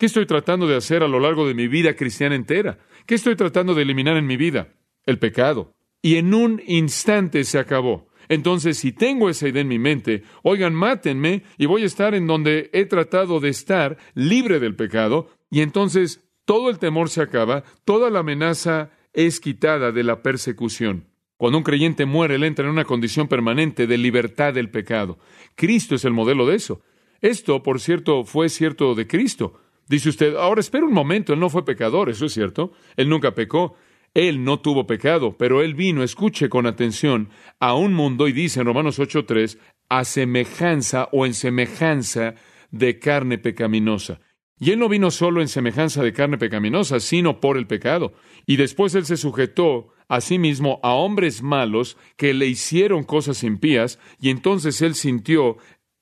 ¿Qué 0.00 0.06
estoy 0.06 0.24
tratando 0.24 0.66
de 0.66 0.76
hacer 0.76 1.02
a 1.02 1.08
lo 1.08 1.20
largo 1.20 1.46
de 1.46 1.52
mi 1.52 1.68
vida 1.68 1.94
cristiana 1.94 2.34
entera? 2.34 2.78
¿Qué 3.04 3.16
estoy 3.16 3.36
tratando 3.36 3.74
de 3.74 3.82
eliminar 3.82 4.16
en 4.16 4.26
mi 4.26 4.38
vida? 4.38 4.72
El 5.04 5.18
pecado. 5.18 5.74
Y 6.00 6.16
en 6.16 6.32
un 6.32 6.62
instante 6.66 7.44
se 7.44 7.58
acabó. 7.58 8.08
Entonces, 8.30 8.78
si 8.78 8.92
tengo 8.92 9.28
esa 9.28 9.46
idea 9.46 9.60
en 9.60 9.68
mi 9.68 9.78
mente, 9.78 10.22
oigan, 10.42 10.72
mátenme 10.72 11.42
y 11.58 11.66
voy 11.66 11.82
a 11.82 11.84
estar 11.84 12.14
en 12.14 12.26
donde 12.26 12.70
he 12.72 12.86
tratado 12.86 13.40
de 13.40 13.50
estar, 13.50 13.98
libre 14.14 14.58
del 14.58 14.74
pecado, 14.74 15.28
y 15.50 15.60
entonces 15.60 16.26
todo 16.46 16.70
el 16.70 16.78
temor 16.78 17.10
se 17.10 17.20
acaba, 17.20 17.64
toda 17.84 18.08
la 18.08 18.20
amenaza 18.20 18.92
es 19.12 19.38
quitada 19.38 19.92
de 19.92 20.02
la 20.02 20.22
persecución. 20.22 21.08
Cuando 21.36 21.58
un 21.58 21.64
creyente 21.64 22.06
muere, 22.06 22.36
él 22.36 22.44
entra 22.44 22.64
en 22.64 22.70
una 22.70 22.86
condición 22.86 23.28
permanente 23.28 23.86
de 23.86 23.98
libertad 23.98 24.54
del 24.54 24.70
pecado. 24.70 25.18
Cristo 25.56 25.94
es 25.94 26.06
el 26.06 26.14
modelo 26.14 26.46
de 26.46 26.56
eso. 26.56 26.80
Esto, 27.20 27.62
por 27.62 27.80
cierto, 27.80 28.24
fue 28.24 28.48
cierto 28.48 28.94
de 28.94 29.06
Cristo. 29.06 29.59
Dice 29.90 30.08
usted, 30.08 30.36
ahora 30.36 30.60
espera 30.60 30.86
un 30.86 30.92
momento, 30.92 31.32
él 31.32 31.40
no 31.40 31.50
fue 31.50 31.64
pecador, 31.64 32.10
eso 32.10 32.26
es 32.26 32.32
cierto. 32.32 32.70
Él 32.96 33.08
nunca 33.08 33.34
pecó. 33.34 33.74
Él 34.14 34.44
no 34.44 34.60
tuvo 34.60 34.86
pecado, 34.86 35.36
pero 35.36 35.62
él 35.62 35.74
vino, 35.74 36.04
escuche 36.04 36.48
con 36.48 36.66
atención, 36.66 37.28
a 37.58 37.74
un 37.74 37.94
mundo 37.94 38.28
y 38.28 38.32
dice 38.32 38.60
en 38.60 38.66
Romanos 38.66 39.00
8:3, 39.00 39.58
a 39.88 40.04
semejanza 40.04 41.08
o 41.10 41.26
en 41.26 41.34
semejanza 41.34 42.36
de 42.70 43.00
carne 43.00 43.38
pecaminosa. 43.38 44.20
Y 44.60 44.70
él 44.70 44.78
no 44.78 44.88
vino 44.88 45.10
solo 45.10 45.40
en 45.40 45.48
semejanza 45.48 46.04
de 46.04 46.12
carne 46.12 46.38
pecaminosa, 46.38 47.00
sino 47.00 47.40
por 47.40 47.56
el 47.56 47.66
pecado. 47.66 48.12
Y 48.46 48.58
después 48.58 48.94
él 48.94 49.06
se 49.06 49.16
sujetó 49.16 49.88
a 50.06 50.20
sí 50.20 50.38
mismo 50.38 50.78
a 50.84 50.92
hombres 50.92 51.42
malos 51.42 51.96
que 52.16 52.32
le 52.32 52.46
hicieron 52.46 53.02
cosas 53.02 53.42
impías, 53.42 53.98
y 54.20 54.30
entonces 54.30 54.82
él 54.82 54.94
sintió 54.94 55.56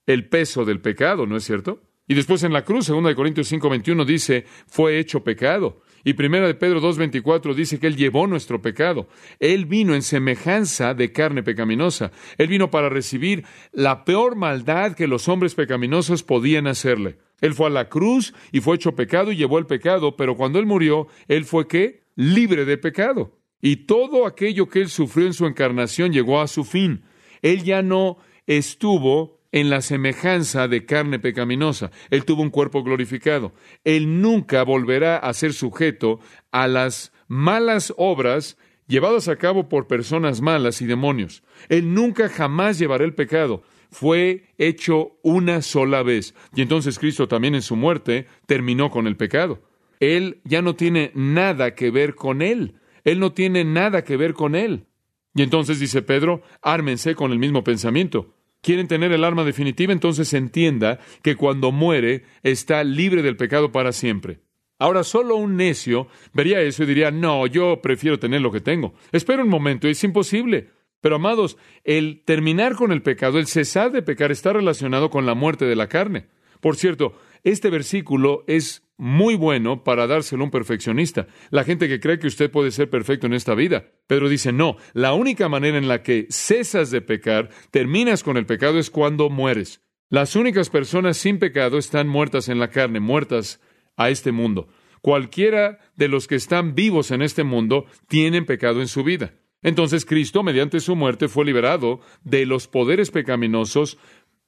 el 0.05 0.29
peso 0.29 0.67
del 0.67 0.83
pecado, 0.83 1.27
¿no 1.27 1.37
es 1.39 1.45
cierto? 1.45 1.88
Y 2.09 2.15
después 2.15 2.43
en 2.43 2.53
la 2.53 2.65
cruz, 2.65 2.89
2 2.89 3.15
Corintios 3.15 3.53
5:21 3.53 4.05
dice, 4.05 4.45
fue 4.67 4.99
hecho 4.99 5.23
pecado. 5.23 5.83
Y 6.05 6.15
primera 6.15 6.47
de 6.47 6.55
Pedro 6.55 6.81
2.24 6.81 7.55
dice 7.55 7.79
que 7.79 7.87
Él 7.87 7.97
llevó 7.97 8.27
nuestro 8.27 8.63
pecado. 8.63 9.09
Él 9.41 9.67
vino 9.67 9.95
en 9.95 10.03
semejanza 10.03 10.95
de 10.95 11.13
carne 11.13 11.43
pecaminosa. 11.43 12.13
Él 12.39 12.49
vino 12.49 12.71
para 12.71 12.89
recibir 12.89 13.45
la 13.73 14.05
peor 14.05 14.37
maldad 14.37 14.95
que 14.95 15.07
los 15.07 15.29
hombres 15.29 15.55
pecaminosos 15.55 16.23
podían 16.23 16.67
hacerle. 16.67 17.19
Él 17.41 17.53
fue 17.53 17.67
a 17.67 17.71
la 17.71 17.89
cruz 17.89 18.33
y 18.53 18.61
fue 18.61 18.77
hecho 18.77 18.95
pecado 18.95 19.33
y 19.33 19.37
llevó 19.37 19.59
el 19.59 19.67
pecado, 19.67 20.17
pero 20.17 20.37
cuando 20.37 20.59
Él 20.59 20.67
murió, 20.67 21.09
Él 21.27 21.45
fue 21.45 21.69
qué? 21.69 22.05
Libre 22.15 22.65
de 22.65 22.79
pecado. 22.79 23.39
Y 23.61 23.85
todo 23.87 24.27
aquello 24.27 24.69
que 24.69 24.81
Él 24.81 24.89
sufrió 24.89 25.27
en 25.27 25.35
su 25.35 25.47
encarnación 25.47 26.13
llegó 26.13 26.41
a 26.41 26.49
su 26.49 26.65
fin. 26.65 27.03
Él 27.43 27.65
ya 27.65 27.83
no 27.83 28.19
estuvo 28.47 29.38
en 29.53 29.71
la 29.71 29.81
semejanza 29.81 30.69
de 30.69 30.85
carne 30.85 31.19
pecaminosa. 31.19 31.91
Él 32.11 32.25
tuvo 32.25 32.43
un 32.43 32.51
cuerpo 32.51 32.83
glorificado. 32.83 33.53
Él 33.85 34.21
nunca 34.21 34.63
volverá 34.63 35.17
a 35.17 35.33
ser 35.33 35.53
sujeto 35.53 36.21
a 36.53 36.69
las 36.69 37.13
malas 37.29 37.93
obras 37.97 38.59
llevadas 38.87 39.29
a 39.29 39.37
cabo 39.37 39.69
por 39.69 39.87
personas 39.87 40.41
malas 40.41 40.83
y 40.83 40.87
demonios. 40.87 41.43
Él 41.69 41.95
nunca 41.95 42.29
jamás 42.29 42.79
llevará 42.79 43.05
el 43.05 43.15
pecado. 43.15 43.63
Fue 43.91 44.53
hecho 44.59 45.19
una 45.23 45.63
sola 45.63 46.03
vez. 46.03 46.35
Y 46.55 46.63
entonces 46.63 46.99
Cristo 46.99 47.29
también 47.29 47.55
en 47.55 47.63
su 47.63 47.77
muerte 47.77 48.27
terminó 48.47 48.91
con 48.91 49.07
el 49.07 49.17
pecado. 49.17 49.63
Él 50.01 50.41
ya 50.45 50.63
no 50.63 50.77
tiene 50.77 51.11
nada 51.15 51.75
que 51.75 51.91
ver 51.91 52.15
con 52.15 52.43
él. 52.43 52.75
Él 53.05 53.19
no 53.19 53.33
tiene 53.33 53.65
nada 53.65 54.05
que 54.05 54.17
ver 54.17 54.35
con 54.35 54.55
él. 54.55 54.87
Y 55.35 55.43
entonces 55.43 55.81
dice 55.81 56.03
Pedro, 56.03 56.43
ármense 56.63 57.15
con 57.15 57.33
el 57.33 57.39
mismo 57.39 57.65
pensamiento 57.65 58.38
quieren 58.63 58.89
tener 58.89 59.13
el 59.13 59.25
arma 59.25 59.45
definitiva, 59.45 59.93
entonces 59.93 60.33
entienda 60.35 60.99
que 61.23 61.37
cuando 61.37 61.73
muere 61.73 62.25
está 62.43 62.85
libre 62.85 63.23
del 63.23 63.37
pecado 63.37 63.73
para 63.73 63.93
siempre. 63.93 64.41
Ahora, 64.79 65.03
solo 65.03 65.37
un 65.37 65.57
necio 65.57 66.07
vería 66.33 66.61
eso 66.61 66.85
y 66.85 66.87
diría, 66.87 67.11
no, 67.11 67.47
yo 67.47 67.83
prefiero 67.83 68.19
tener 68.19 68.41
lo 68.41 68.53
que 68.53 68.61
tengo. 68.61 68.95
Espera 69.11 69.43
un 69.43 69.49
momento, 69.49 69.89
es 69.89 70.05
imposible. 70.05 70.71
Pero, 71.01 71.17
amados, 71.17 71.59
el 71.85 72.23
terminar 72.25 72.75
con 72.75 72.93
el 72.93 73.03
pecado, 73.03 73.39
el 73.39 73.47
cesar 73.47 73.91
de 73.93 74.03
pecar, 74.03 74.31
está 74.31 74.53
relacionado 74.53 75.11
con 75.11 75.27
la 75.27 75.35
muerte 75.35 75.65
de 75.65 75.77
la 75.77 75.89
carne. 75.89 76.29
Por 76.61 76.77
cierto, 76.77 77.15
este 77.45 77.71
versículo 77.71 78.45
es 78.47 78.88
muy 78.99 79.37
bueno 79.37 79.85
para 79.85 80.07
dárselo 80.07 80.43
a 80.43 80.45
un 80.47 80.51
perfeccionista. 80.51 81.29
La 81.51 81.65
gente 81.65 81.89
que 81.89 82.01
cree 82.01 82.19
que 82.19 82.27
usted 82.27 82.51
puede 82.51 82.73
ser 82.73 82.91
perfecto 82.91 83.27
en 83.27 83.33
esta 83.33 83.55
vida. 83.55 83.87
Pedro 84.07 84.29
dice, 84.29 84.53
no, 84.53 84.77
la 84.93 85.15
única 85.15 85.49
manera 85.49 85.79
en 85.79 85.89
la 85.89 86.03
que 86.03 86.27
cesas 86.29 86.91
de 86.91 87.01
pecar, 87.01 87.49
terminas 87.71 88.23
con 88.23 88.37
el 88.37 88.45
pecado, 88.45 88.79
es 88.79 88.91
cuando 88.91 89.31
mueres. 89.31 89.81
Las 90.11 90.37
únicas 90.37 90.69
personas 90.69 91.17
sin 91.17 91.39
pecado 91.39 91.79
están 91.79 92.09
muertas 92.09 92.49
en 92.49 92.59
la 92.59 92.71
carne, 92.71 92.99
muertas 92.99 93.61
a 93.97 94.11
este 94.11 94.33
mundo. 94.33 94.69
Cualquiera 95.01 95.79
de 95.97 96.09
los 96.09 96.27
que 96.27 96.35
están 96.35 96.75
vivos 96.75 97.11
en 97.11 97.23
este 97.23 97.45
mundo 97.45 97.87
tienen 98.09 98.47
pecado 98.47 98.81
en 98.81 98.89
su 98.89 99.05
vida. 99.05 99.35
Entonces 99.63 100.05
Cristo, 100.05 100.43
mediante 100.43 100.81
su 100.81 100.95
muerte, 100.95 101.29
fue 101.29 101.45
liberado 101.45 102.01
de 102.23 102.47
los 102.47 102.69
poderes 102.69 103.11
pecaminosos 103.11 103.99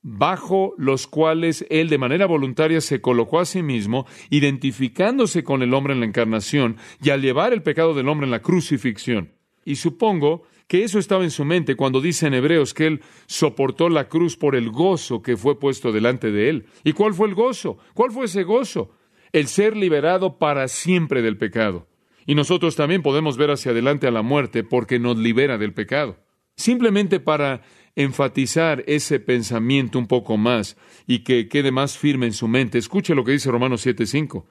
bajo 0.03 0.75
los 0.79 1.07
cuales 1.07 1.67
él 1.69 1.89
de 1.89 1.99
manera 1.99 2.27
voluntaria 2.27 2.81
se 2.81 3.01
colocó 3.01 3.41
a 3.41 3.45
sí 3.45 3.63
mismo, 3.63 4.07
identificándose 4.31 5.45
con 5.45 5.63
el 5.63 5.75
hombre 5.75 5.93
en 5.93 6.01
la 6.01 6.07
encarnación 6.07 6.77
y 7.03 7.11
al 7.11 7.23
llevar 7.23 7.53
el 7.53 7.63
pecado 7.63 7.95
del 7.95 8.09
hombre 8.09 8.27
en 8.27 8.31
la 8.31 8.43
crucifixión. 8.43 9.33
Y 9.65 9.77
supongo 9.77 10.43
que 10.67 10.85
eso 10.85 10.99
estaba 10.99 11.25
en 11.25 11.31
su 11.31 11.45
mente 11.45 11.75
cuando 11.75 12.01
dice 12.01 12.29
en 12.29 12.35
Hebreos 12.35 12.75
que 12.75 12.87
él 12.87 13.03
soportó 13.27 13.89
la 13.89 14.09
cruz 14.09 14.37
por 14.37 14.55
el 14.55 14.71
gozo 14.71 15.21
que 15.21 15.37
fue 15.37 15.59
puesto 15.59 15.93
delante 15.93 16.31
de 16.31 16.49
él. 16.49 16.67
¿Y 16.85 16.93
cuál 16.93 17.13
fue 17.13 17.29
el 17.29 17.35
gozo? 17.35 17.79
¿Cuál 17.93 18.13
fue 18.13 18.27
ese 18.27 18.45
gozo? 18.45 18.95
El 19.33 19.49
ser 19.49 19.77
liberado 19.77 20.39
para 20.39 20.69
siempre 20.69 21.23
del 21.23 21.37
pecado. 21.37 21.89
Y 22.25 22.37
nosotros 22.37 22.77
también 22.77 23.03
podemos 23.03 23.37
ver 23.37 23.51
hacia 23.51 23.73
adelante 23.73 24.07
a 24.07 24.13
la 24.13 24.23
muerte 24.23 24.63
porque 24.63 25.01
nos 25.01 25.19
libera 25.19 25.59
del 25.59 25.75
pecado. 25.75 26.19
Simplemente 26.55 27.19
para 27.19 27.63
enfatizar 27.97 28.85
ese 28.87 29.21
pensamiento 29.21 29.99
un 29.99 30.07
poco 30.07 30.37
más 30.37 30.77
y 31.07 31.21
que 31.21 31.49
quede 31.49 31.73
más 31.73 31.99
firme 31.99 32.27
en 32.27 32.33
su 32.33 32.49
mente, 32.49 32.79
escuche 32.79 33.15
lo 33.15 33.25
que 33.25 33.33
dice 33.33 33.51
Romanos 33.51 33.85
7:5. 33.85 34.47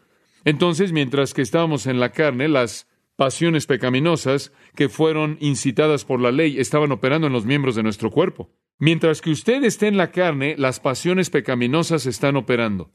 Entonces, 0.45 0.91
mientras 0.91 1.33
que 1.33 1.41
estábamos 1.41 1.87
en 1.87 1.99
la 1.99 2.11
carne, 2.11 2.47
las 2.47 2.87
pasiones 3.15 3.65
pecaminosas 3.65 4.53
que 4.75 4.87
fueron 4.87 5.37
incitadas 5.41 6.05
por 6.05 6.21
la 6.21 6.31
ley 6.31 6.57
estaban 6.57 6.91
operando 6.91 7.27
en 7.27 7.33
los 7.33 7.45
miembros 7.45 7.75
de 7.75 7.83
nuestro 7.83 8.11
cuerpo. 8.11 8.49
Mientras 8.77 9.21
que 9.21 9.31
usted 9.31 9.63
esté 9.65 9.87
en 9.87 9.97
la 9.97 10.11
carne, 10.11 10.55
las 10.57 10.79
pasiones 10.79 11.29
pecaminosas 11.29 12.05
están 12.05 12.37
operando. 12.37 12.93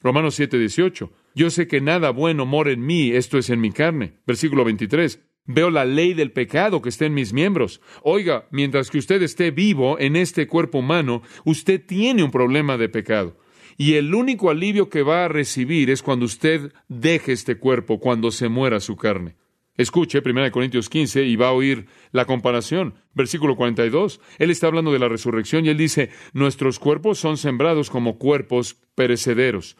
Romanos 0.00 0.38
7:18. 0.38 1.12
Yo 1.34 1.50
sé 1.50 1.68
que 1.68 1.80
nada 1.82 2.10
bueno 2.10 2.46
mora 2.46 2.70
en 2.70 2.86
mí, 2.86 3.10
esto 3.10 3.36
es 3.36 3.50
en 3.50 3.60
mi 3.60 3.70
carne. 3.70 4.18
Versículo 4.26 4.64
23. 4.64 5.20
Veo 5.46 5.70
la 5.70 5.84
ley 5.84 6.14
del 6.14 6.32
pecado 6.32 6.82
que 6.82 6.88
está 6.88 7.06
en 7.06 7.14
mis 7.14 7.32
miembros. 7.32 7.80
Oiga, 8.02 8.46
mientras 8.50 8.90
que 8.90 8.98
usted 8.98 9.22
esté 9.22 9.50
vivo 9.50 9.98
en 9.98 10.16
este 10.16 10.46
cuerpo 10.46 10.78
humano, 10.78 11.22
usted 11.44 11.84
tiene 11.84 12.22
un 12.22 12.30
problema 12.30 12.76
de 12.76 12.88
pecado. 12.88 13.36
Y 13.78 13.94
el 13.94 14.14
único 14.14 14.50
alivio 14.50 14.88
que 14.88 15.02
va 15.02 15.24
a 15.24 15.28
recibir 15.28 15.90
es 15.90 16.02
cuando 16.02 16.24
usted 16.24 16.72
deje 16.88 17.32
este 17.32 17.56
cuerpo, 17.58 18.00
cuando 18.00 18.30
se 18.30 18.48
muera 18.48 18.80
su 18.80 18.96
carne. 18.96 19.36
Escuche 19.76 20.22
1 20.24 20.50
Corintios 20.52 20.88
15 20.88 21.24
y 21.24 21.36
va 21.36 21.48
a 21.48 21.52
oír 21.52 21.86
la 22.10 22.24
comparación. 22.24 22.94
Versículo 23.12 23.56
42. 23.56 24.20
Él 24.38 24.50
está 24.50 24.68
hablando 24.68 24.92
de 24.92 24.98
la 24.98 25.08
resurrección 25.08 25.66
y 25.66 25.68
él 25.68 25.76
dice, 25.76 26.08
nuestros 26.32 26.78
cuerpos 26.78 27.18
son 27.18 27.36
sembrados 27.36 27.90
como 27.90 28.18
cuerpos 28.18 28.78
perecederos 28.94 29.76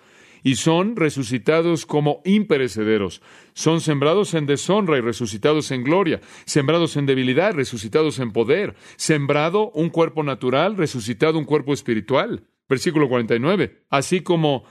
y 0.47 0.55
son 0.55 0.95
resucitados 0.95 1.87
como 1.87 2.23
imperecederos. 2.25 3.21
Son 3.53 3.81
sembrados 3.81 4.33
en 4.33 4.47
deshonra 4.47 4.97
y 4.97 5.01
resucitados 5.01 5.73
en 5.73 5.83
gloria, 5.83 6.21
sembrados 6.45 6.97
en 6.97 7.05
debilidad, 7.05 7.53
resucitados 7.53 8.21
en 8.21 8.31
poder, 8.31 8.77
sembrado 8.95 9.73
un 9.73 9.91
cuerpo 9.91 10.23
natural, 10.23 10.77
resucitado 10.77 11.37
un 11.37 11.47
cuerpo 11.47 11.73
espiritual. 11.73 12.45
Versículo 12.69 13.09
49. 13.09 13.87
Así 13.91 14.21
como 14.21 14.63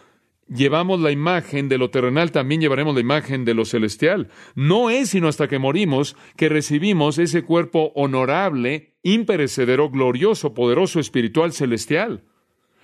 llevamos 0.48 1.01
la 1.01 1.12
imagen 1.12 1.67
de 1.67 1.77
lo 1.77 1.89
terrenal, 1.89 2.32
también 2.32 2.62
llevaremos 2.62 2.96
la 2.96 3.01
imagen 3.01 3.44
de 3.44 3.53
lo 3.53 3.65
celestial. 3.65 4.29
No 4.55 4.89
es 4.89 5.10
sino 5.10 5.27
hasta 5.27 5.50
que 5.50 5.60
morimos 5.60 6.15
que 6.38 6.48
recibimos 6.48 7.17
ese 7.17 7.44
cuerpo 7.44 7.91
honorable, 7.96 8.96
imperecedero, 9.03 9.89
glorioso, 9.89 10.53
poderoso, 10.53 11.01
espiritual, 11.01 11.51
celestial. 11.51 12.24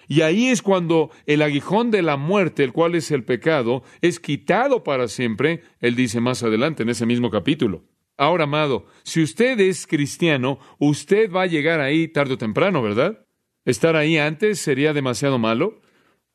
Y 0.08 0.22
ahí 0.22 0.48
es 0.48 0.62
cuando 0.62 1.12
el 1.25 1.41
aguijón 1.41 1.91
de 1.91 2.01
la 2.01 2.17
muerte, 2.17 2.63
el 2.63 2.74
cual 2.74 2.96
es 2.96 3.12
el 3.12 3.24
pecado, 3.24 3.84
es 4.01 4.20
quitado 4.20 4.84
para 4.84 5.08
siempre, 5.08 5.63
él 5.79 5.96
dice 5.96 6.20
más 6.20 6.43
adelante 6.43 6.84
en 6.84 6.89
ese 6.89 7.05
mismo 7.05 7.29
capítulo. 7.29 7.84
Ahora, 8.17 8.43
amado, 8.43 8.86
si 9.03 9.24
usted 9.24 9.60
es 9.60 9.88
cristiano, 9.88 10.60
usted 10.79 11.31
va 11.31 11.43
a 11.43 11.48
llegar 11.48 11.79
ahí 11.79 12.08
tarde 12.08 12.34
o 12.34 12.38
temprano, 12.38 12.81
¿verdad? 12.81 13.25
¿Estar 13.65 13.96
ahí 13.96 14.17
antes 14.17 14.60
sería 14.60 14.93
demasiado 14.93 15.39
malo? 15.39 15.81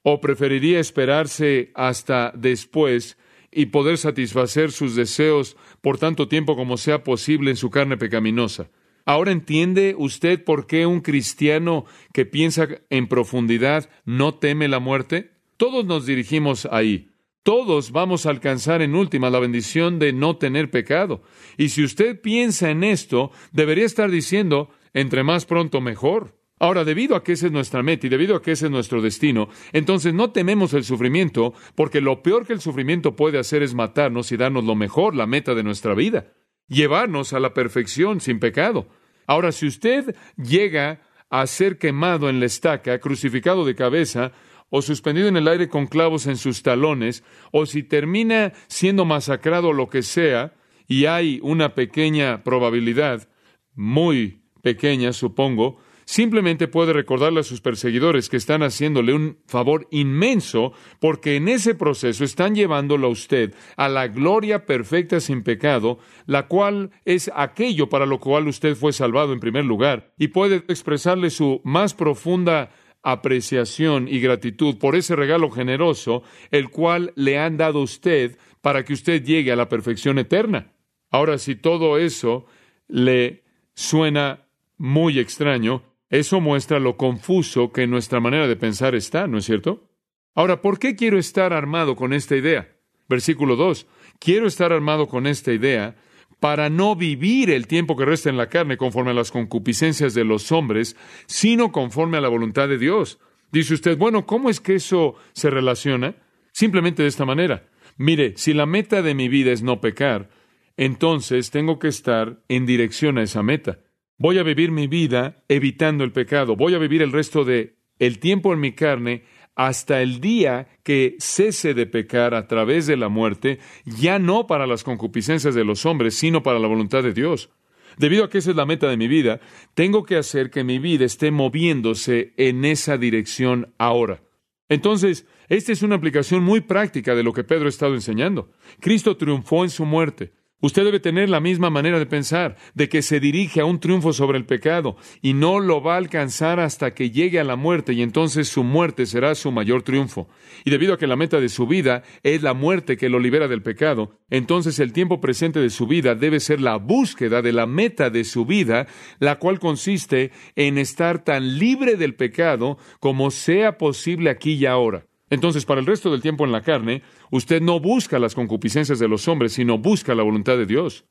¿O 0.02 0.20
preferiría 0.20 0.80
esperarse 0.80 1.73
hasta 1.75 2.32
después 2.35 3.16
y 3.56 3.66
poder 3.66 3.96
satisfacer 3.96 4.70
sus 4.70 4.94
deseos 4.94 5.56
por 5.80 5.96
tanto 5.96 6.28
tiempo 6.28 6.56
como 6.56 6.76
sea 6.76 7.02
posible 7.02 7.50
en 7.50 7.56
su 7.56 7.70
carne 7.70 7.96
pecaminosa. 7.96 8.68
Ahora 9.06 9.30
entiende 9.30 9.94
usted 9.96 10.42
por 10.42 10.66
qué 10.66 10.84
un 10.84 11.00
cristiano 11.00 11.84
que 12.12 12.26
piensa 12.26 12.66
en 12.90 13.06
profundidad 13.06 13.88
no 14.04 14.34
teme 14.34 14.66
la 14.66 14.80
muerte? 14.80 15.30
Todos 15.56 15.86
nos 15.86 16.06
dirigimos 16.06 16.66
ahí. 16.72 17.10
Todos 17.44 17.92
vamos 17.92 18.26
a 18.26 18.30
alcanzar 18.30 18.82
en 18.82 18.96
última 18.96 19.30
la 19.30 19.38
bendición 19.38 20.00
de 20.00 20.12
no 20.12 20.38
tener 20.38 20.72
pecado. 20.72 21.22
Y 21.56 21.68
si 21.68 21.84
usted 21.84 22.20
piensa 22.20 22.70
en 22.70 22.82
esto, 22.82 23.30
debería 23.52 23.84
estar 23.84 24.10
diciendo, 24.10 24.70
entre 24.92 25.22
más 25.22 25.46
pronto 25.46 25.80
mejor. 25.80 26.34
Ahora, 26.58 26.84
debido 26.84 27.14
a 27.14 27.22
que 27.22 27.32
esa 27.32 27.46
es 27.46 27.52
nuestra 27.52 27.84
meta 27.84 28.08
y 28.08 28.10
debido 28.10 28.34
a 28.34 28.42
que 28.42 28.52
ese 28.52 28.64
es 28.64 28.72
nuestro 28.72 29.00
destino, 29.00 29.48
entonces 29.72 30.14
no 30.14 30.32
tememos 30.32 30.75
el 30.75 30.82
sufrimiento, 30.82 31.54
porque 31.76 32.00
lo 32.00 32.25
peor 32.25 32.44
que 32.44 32.54
el 32.54 32.60
sufrimiento 32.60 33.14
puede 33.14 33.38
hacer 33.38 33.62
es 33.62 33.75
matarnos 33.75 34.32
y 34.32 34.36
darnos 34.36 34.64
lo 34.64 34.75
mejor, 34.75 35.14
la 35.14 35.26
meta 35.26 35.54
de 35.54 35.62
nuestra 35.62 35.94
vida, 35.94 36.32
llevarnos 36.68 37.32
a 37.32 37.40
la 37.40 37.54
perfección 37.54 38.20
sin 38.20 38.40
pecado. 38.40 38.88
Ahora, 39.26 39.52
si 39.52 39.66
usted 39.66 40.14
llega 40.37 41.00
a 41.30 41.46
ser 41.46 41.78
quemado 41.78 42.28
en 42.28 42.40
la 42.40 42.46
estaca, 42.46 42.99
crucificado 43.00 43.64
de 43.64 43.75
cabeza, 43.75 44.32
o 44.70 44.82
suspendido 44.82 45.28
en 45.28 45.37
el 45.37 45.49
aire 45.49 45.68
con 45.68 45.87
clavos 45.87 46.26
en 46.26 46.37
sus 46.37 46.62
talones, 46.62 47.23
o 47.52 47.66
si 47.66 47.82
termina 47.82 48.52
siendo 48.66 49.04
masacrado 49.04 49.73
lo 49.73 49.88
que 49.88 50.02
sea, 50.02 50.54
y 50.88 51.06
hay 51.06 51.40
una 51.42 51.75
pequeña 51.75 52.42
probabilidad, 52.42 53.28
muy 53.75 54.42
pequeña 54.62 55.12
supongo, 55.12 55.78
simplemente 56.06 56.68
puede 56.68 56.92
recordarle 56.92 57.40
a 57.40 57.42
sus 57.42 57.60
perseguidores 57.60 58.30
que 58.30 58.36
están 58.36 58.62
haciéndole 58.62 59.12
un 59.12 59.38
favor 59.46 59.86
inmenso 59.90 60.72
porque 61.00 61.36
en 61.36 61.48
ese 61.48 61.75
proceso 61.75 62.25
están 62.25 62.54
llevándolo 62.54 63.08
a 63.08 63.10
usted 63.10 63.54
a 63.76 63.88
la 63.88 64.06
gloria 64.06 64.64
perfecta 64.64 65.20
sin 65.20 65.42
pecado, 65.42 65.98
la 66.25 66.46
cual 66.46 66.90
es 67.04 67.30
aquello 67.34 67.88
para 67.88 68.06
lo 68.06 68.20
cual 68.20 68.46
usted 68.46 68.76
fue 68.76 68.92
salvado 68.92 69.32
en 69.32 69.40
primer 69.40 69.64
lugar, 69.64 70.14
y 70.16 70.28
puede 70.28 70.56
expresarle 70.68 71.30
su 71.30 71.60
más 71.64 71.92
profunda 71.92 72.70
apreciación 73.02 74.08
y 74.08 74.20
gratitud 74.20 74.78
por 74.78 74.96
ese 74.96 75.16
regalo 75.16 75.50
generoso, 75.50 76.22
el 76.50 76.70
cual 76.70 77.12
le 77.16 77.38
han 77.38 77.56
dado 77.56 77.80
a 77.80 77.82
usted 77.82 78.38
para 78.60 78.84
que 78.84 78.92
usted 78.92 79.22
llegue 79.22 79.52
a 79.52 79.56
la 79.56 79.68
perfección 79.68 80.18
eterna. 80.18 80.72
Ahora, 81.10 81.38
si 81.38 81.56
todo 81.56 81.98
eso 81.98 82.46
le 82.88 83.44
suena 83.75 84.46
muy 84.76 85.18
extraño, 85.18 85.82
eso 86.10 86.40
muestra 86.40 86.78
lo 86.78 86.96
confuso 86.96 87.72
que 87.72 87.86
nuestra 87.86 88.20
manera 88.20 88.46
de 88.46 88.56
pensar 88.56 88.94
está, 88.94 89.26
¿no 89.26 89.38
es 89.38 89.44
cierto? 89.44 89.90
Ahora, 90.34 90.60
¿por 90.60 90.78
qué 90.78 90.94
quiero 90.94 91.18
estar 91.18 91.52
armado 91.52 91.96
con 91.96 92.12
esta 92.12 92.36
idea? 92.36 92.76
Versículo 93.08 93.56
2. 93.56 93.86
Quiero 94.18 94.46
estar 94.46 94.72
armado 94.72 95.08
con 95.08 95.26
esta 95.26 95.52
idea 95.52 95.96
para 96.40 96.68
no 96.68 96.94
vivir 96.94 97.50
el 97.50 97.66
tiempo 97.66 97.96
que 97.96 98.04
resta 98.04 98.28
en 98.28 98.36
la 98.36 98.48
carne 98.48 98.76
conforme 98.76 99.12
a 99.12 99.14
las 99.14 99.30
concupiscencias 99.30 100.14
de 100.14 100.25
los 100.25 100.52
hombres, 100.52 100.96
sino 101.26 101.72
conforme 101.72 102.18
a 102.18 102.20
la 102.20 102.28
voluntad 102.28 102.68
de 102.68 102.78
Dios. 102.78 103.18
Dice 103.50 103.75
usted, 103.75 103.96
bueno, 103.96 104.26
¿cómo 104.26 104.50
es 104.50 104.60
que 104.60 104.75
eso 104.75 105.14
se 105.32 105.50
relaciona? 105.50 106.16
Simplemente 106.52 107.02
de 107.02 107.08
esta 107.08 107.25
manera. 107.25 107.68
Mire, 107.96 108.34
si 108.36 108.52
la 108.52 108.66
meta 108.66 109.02
de 109.02 109.14
mi 109.14 109.28
vida 109.28 109.52
es 109.52 109.62
no 109.62 109.80
pecar, 109.80 110.28
entonces 110.76 111.50
tengo 111.50 111.78
que 111.78 111.88
estar 111.88 112.42
en 112.48 112.66
dirección 112.66 113.16
a 113.18 113.22
esa 113.22 113.42
meta. 113.42 113.78
Voy 114.18 114.38
a 114.38 114.42
vivir 114.42 114.70
mi 114.70 114.87
vida 114.87 115.42
evitando 115.49 116.02
el 116.02 116.12
pecado. 116.12 116.56
Voy 116.56 116.75
a 116.75 116.78
vivir 116.78 117.02
el 117.02 117.12
resto 117.12 117.44
de 117.44 117.76
el 117.99 118.18
tiempo 118.18 118.52
en 118.52 118.61
mi 118.61 118.73
carne 118.73 119.25
hasta 119.54 120.02
el 120.02 120.20
día 120.20 120.68
que 120.82 121.16
cese 121.18 121.75
de 121.75 121.87
pecar 121.87 122.35
a 122.35 122.46
través 122.46 122.87
de 122.87 122.96
la 122.96 123.08
muerte, 123.08 123.58
ya 123.85 124.18
no 124.18 124.46
para 124.46 124.66
las 124.66 124.85
concupiscencias 124.85 125.54
de 125.54 125.64
los 125.64 125.87
hombres, 125.87 126.14
sino 126.14 126.42
para 126.42 126.58
la 126.58 126.68
voluntad 126.68 127.02
de 127.02 127.14
Dios. 127.14 127.50
Debido 127.96 128.25
a 128.25 128.30
que 128.30 128.38
esa 128.38 128.50
es 128.50 128.56
la 128.56 128.66
meta 128.66 128.88
de 128.88 128.99
mi 128.99 129.08
vida, 129.08 129.40
tengo 129.75 130.04
que 130.04 130.16
hacer 130.16 130.50
que 130.50 130.64
mi 130.64 130.78
vida 130.78 131.06
esté 131.06 131.30
moviéndose 131.30 132.35
en 132.37 132.66
esa 132.66 132.99
dirección 132.99 133.73
ahora. 133.78 134.23
Entonces, 134.68 135.26
esta 135.49 135.73
es 135.73 135.82
una 135.82 135.96
aplicación 135.96 136.42
muy 136.42 136.61
práctica 136.61 137.14
de 137.14 137.23
lo 137.23 137.32
que 137.32 137.44
Pedro 137.44 137.66
ha 137.66 137.70
estado 137.70 137.94
enseñando. 137.94 138.50
Cristo 138.80 139.16
triunfó 139.16 139.64
en 139.64 139.70
su 139.70 139.87
muerte. 139.87 140.32
Usted 140.62 140.84
debe 140.84 141.00
tener 141.00 141.28
la 141.28 141.40
misma 141.40 141.68
manera 141.68 141.98
de 141.98 142.06
pensar, 142.06 142.56
de 142.75 142.88
que 142.88 143.02
se 143.02 143.20
dirige 143.20 143.60
a 143.60 143.66
un 143.66 143.78
triunfo 143.78 144.14
sobre 144.14 144.38
el 144.38 144.46
pecado 144.46 144.96
y 145.20 145.34
no 145.34 145.60
lo 145.60 145.82
va 145.82 145.94
a 145.94 145.98
alcanzar 145.98 146.60
hasta 146.60 146.94
que 146.94 147.10
llegue 147.10 147.38
a 147.38 147.44
la 147.44 147.56
muerte 147.56 147.92
y 147.92 148.00
entonces 148.00 148.49
su 148.49 148.64
muerte 148.64 149.04
será 149.04 149.34
su 149.34 149.52
mayor 149.52 149.82
triunfo. 149.82 150.28
Y 150.64 150.71
debido 150.71 150.95
a 150.95 150.99
que 150.99 151.06
la 151.06 151.16
meta 151.16 151.40
de 151.40 151.50
su 151.50 151.66
vida 151.66 152.04
es 152.23 152.42
la 152.42 152.54
muerte 152.54 152.97
que 152.97 153.10
lo 153.10 153.19
libera 153.19 153.49
del 153.49 153.62
pecado, 153.62 154.19
entonces 154.30 154.78
el 154.78 154.95
tiempo 154.95 155.21
presente 155.21 155.60
de 155.60 155.69
su 155.69 155.86
vida 155.86 156.14
debe 156.14 156.40
ser 156.40 156.62
la 156.62 156.76
búsqueda 156.76 157.42
de 157.42 157.52
la 157.52 157.66
meta 157.66 158.08
de 158.08 158.25
su 158.25 158.47
vida, 158.47 158.86
la 159.19 159.38
cual 159.38 159.58
consiste 159.58 160.30
en 160.54 160.78
estar 160.78 161.23
tan 161.23 161.58
libre 161.58 161.97
del 161.97 162.14
pecado 162.14 162.78
como 162.99 163.30
sea 163.30 163.76
posible 163.76 164.30
aquí 164.30 164.54
y 164.54 164.64
ahora. 164.64 165.04
Entonces, 165.28 165.65
para 165.65 165.80
el 165.80 165.86
resto 165.86 166.10
del 166.10 166.23
tiempo 166.23 166.45
en 166.45 166.52
la 166.52 166.62
carne, 166.62 167.02
usted 167.30 167.60
no 167.60 167.80
busca 167.80 168.19
las 168.19 168.34
concupiscencias 168.34 168.99
de 168.99 169.08
los 169.08 169.26
hombres, 169.28 169.52
sino 169.52 169.78
busca 169.78 170.15
la 170.15 170.23
voluntad 170.23 170.56
de 170.56 170.67
Dios. 170.67 171.04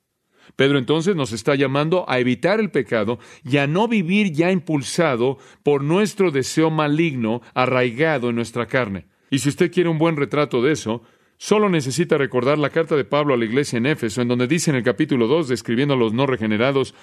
Pedro 0.55 0.77
entonces 0.77 1.15
nos 1.15 1.31
está 1.31 1.55
llamando 1.55 2.05
a 2.07 2.19
evitar 2.19 2.59
el 2.59 2.71
pecado 2.71 3.19
y 3.43 3.57
a 3.57 3.67
no 3.67 3.87
vivir 3.87 4.31
ya 4.31 4.51
impulsado 4.51 5.37
por 5.63 5.83
nuestro 5.83 6.31
deseo 6.31 6.69
maligno 6.69 7.41
arraigado 7.53 8.29
en 8.29 8.35
nuestra 8.35 8.67
carne. 8.67 9.07
Y 9.29 9.39
si 9.39 9.49
usted 9.49 9.71
quiere 9.71 9.89
un 9.89 9.97
buen 9.97 10.15
retrato 10.15 10.61
de 10.61 10.71
eso, 10.71 11.01
solo 11.37 11.67
necesita 11.67 12.17
recordar 12.17 12.57
la 12.57 12.69
carta 12.69 12.95
de 12.95 13.05
Pablo 13.05 13.33
a 13.33 13.37
la 13.37 13.45
iglesia 13.45 13.77
en 13.77 13.87
Éfeso, 13.87 14.21
en 14.21 14.27
donde 14.27 14.47
dice 14.47 14.69
en 14.69 14.77
el 14.77 14.83
capítulo 14.83 15.27
2, 15.27 15.47
describiendo 15.47 15.95
a 15.95 15.97
los 15.97 16.13
no 16.13 16.25
regenerados, 16.25 16.93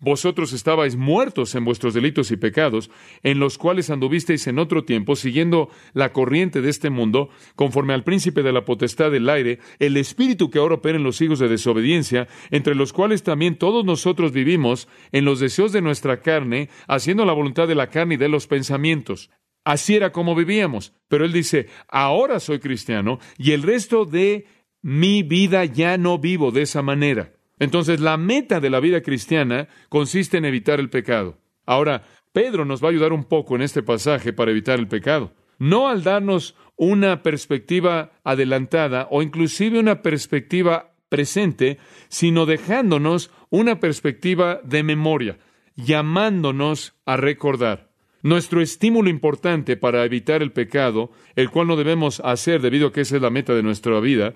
vosotros 0.00 0.52
estabais 0.52 0.96
muertos 0.96 1.54
en 1.54 1.64
vuestros 1.64 1.94
delitos 1.94 2.30
y 2.30 2.36
pecados, 2.36 2.90
en 3.22 3.38
los 3.38 3.58
cuales 3.58 3.90
anduvisteis 3.90 4.46
en 4.46 4.58
otro 4.58 4.84
tiempo, 4.84 5.16
siguiendo 5.16 5.70
la 5.92 6.12
corriente 6.12 6.60
de 6.60 6.70
este 6.70 6.90
mundo, 6.90 7.30
conforme 7.56 7.94
al 7.94 8.04
príncipe 8.04 8.42
de 8.42 8.52
la 8.52 8.64
potestad 8.64 9.10
del 9.10 9.28
aire, 9.28 9.58
el 9.78 9.96
espíritu 9.96 10.50
que 10.50 10.58
ahora 10.58 10.76
opera 10.76 10.98
en 10.98 11.04
los 11.04 11.20
hijos 11.20 11.38
de 11.38 11.48
desobediencia, 11.48 12.28
entre 12.50 12.74
los 12.74 12.92
cuales 12.92 13.22
también 13.22 13.56
todos 13.56 13.84
nosotros 13.84 14.32
vivimos 14.32 14.88
en 15.12 15.24
los 15.24 15.40
deseos 15.40 15.72
de 15.72 15.82
nuestra 15.82 16.20
carne, 16.20 16.68
haciendo 16.86 17.24
la 17.24 17.32
voluntad 17.32 17.66
de 17.66 17.74
la 17.74 17.90
carne 17.90 18.14
y 18.14 18.18
de 18.18 18.28
los 18.28 18.46
pensamientos. 18.46 19.30
Así 19.64 19.96
era 19.96 20.12
como 20.12 20.34
vivíamos. 20.34 20.94
Pero 21.08 21.24
él 21.24 21.32
dice, 21.32 21.66
ahora 21.88 22.40
soy 22.40 22.58
cristiano 22.58 23.18
y 23.36 23.52
el 23.52 23.62
resto 23.62 24.04
de 24.04 24.46
mi 24.80 25.22
vida 25.22 25.64
ya 25.64 25.98
no 25.98 26.18
vivo 26.18 26.52
de 26.52 26.62
esa 26.62 26.82
manera. 26.82 27.37
Entonces, 27.58 28.00
la 28.00 28.16
meta 28.16 28.60
de 28.60 28.70
la 28.70 28.80
vida 28.80 29.02
cristiana 29.02 29.68
consiste 29.88 30.38
en 30.38 30.44
evitar 30.44 30.80
el 30.80 30.90
pecado. 30.90 31.38
Ahora, 31.66 32.04
Pedro 32.32 32.64
nos 32.64 32.82
va 32.82 32.88
a 32.88 32.90
ayudar 32.90 33.12
un 33.12 33.24
poco 33.24 33.56
en 33.56 33.62
este 33.62 33.82
pasaje 33.82 34.32
para 34.32 34.50
evitar 34.50 34.78
el 34.78 34.88
pecado. 34.88 35.32
No 35.58 35.88
al 35.88 36.04
darnos 36.04 36.54
una 36.76 37.22
perspectiva 37.22 38.12
adelantada 38.22 39.08
o 39.10 39.22
inclusive 39.22 39.78
una 39.78 40.02
perspectiva 40.02 40.92
presente, 41.08 41.78
sino 42.08 42.46
dejándonos 42.46 43.30
una 43.50 43.80
perspectiva 43.80 44.60
de 44.62 44.82
memoria, 44.82 45.38
llamándonos 45.74 46.94
a 47.06 47.16
recordar. 47.16 47.88
Nuestro 48.22 48.60
estímulo 48.60 49.10
importante 49.10 49.76
para 49.76 50.04
evitar 50.04 50.42
el 50.42 50.52
pecado, 50.52 51.10
el 51.36 51.50
cual 51.50 51.68
no 51.68 51.76
debemos 51.76 52.20
hacer 52.20 52.60
debido 52.60 52.88
a 52.88 52.92
que 52.92 53.02
esa 53.02 53.16
es 53.16 53.22
la 53.22 53.30
meta 53.30 53.54
de 53.54 53.62
nuestra 53.62 53.98
vida, 54.00 54.34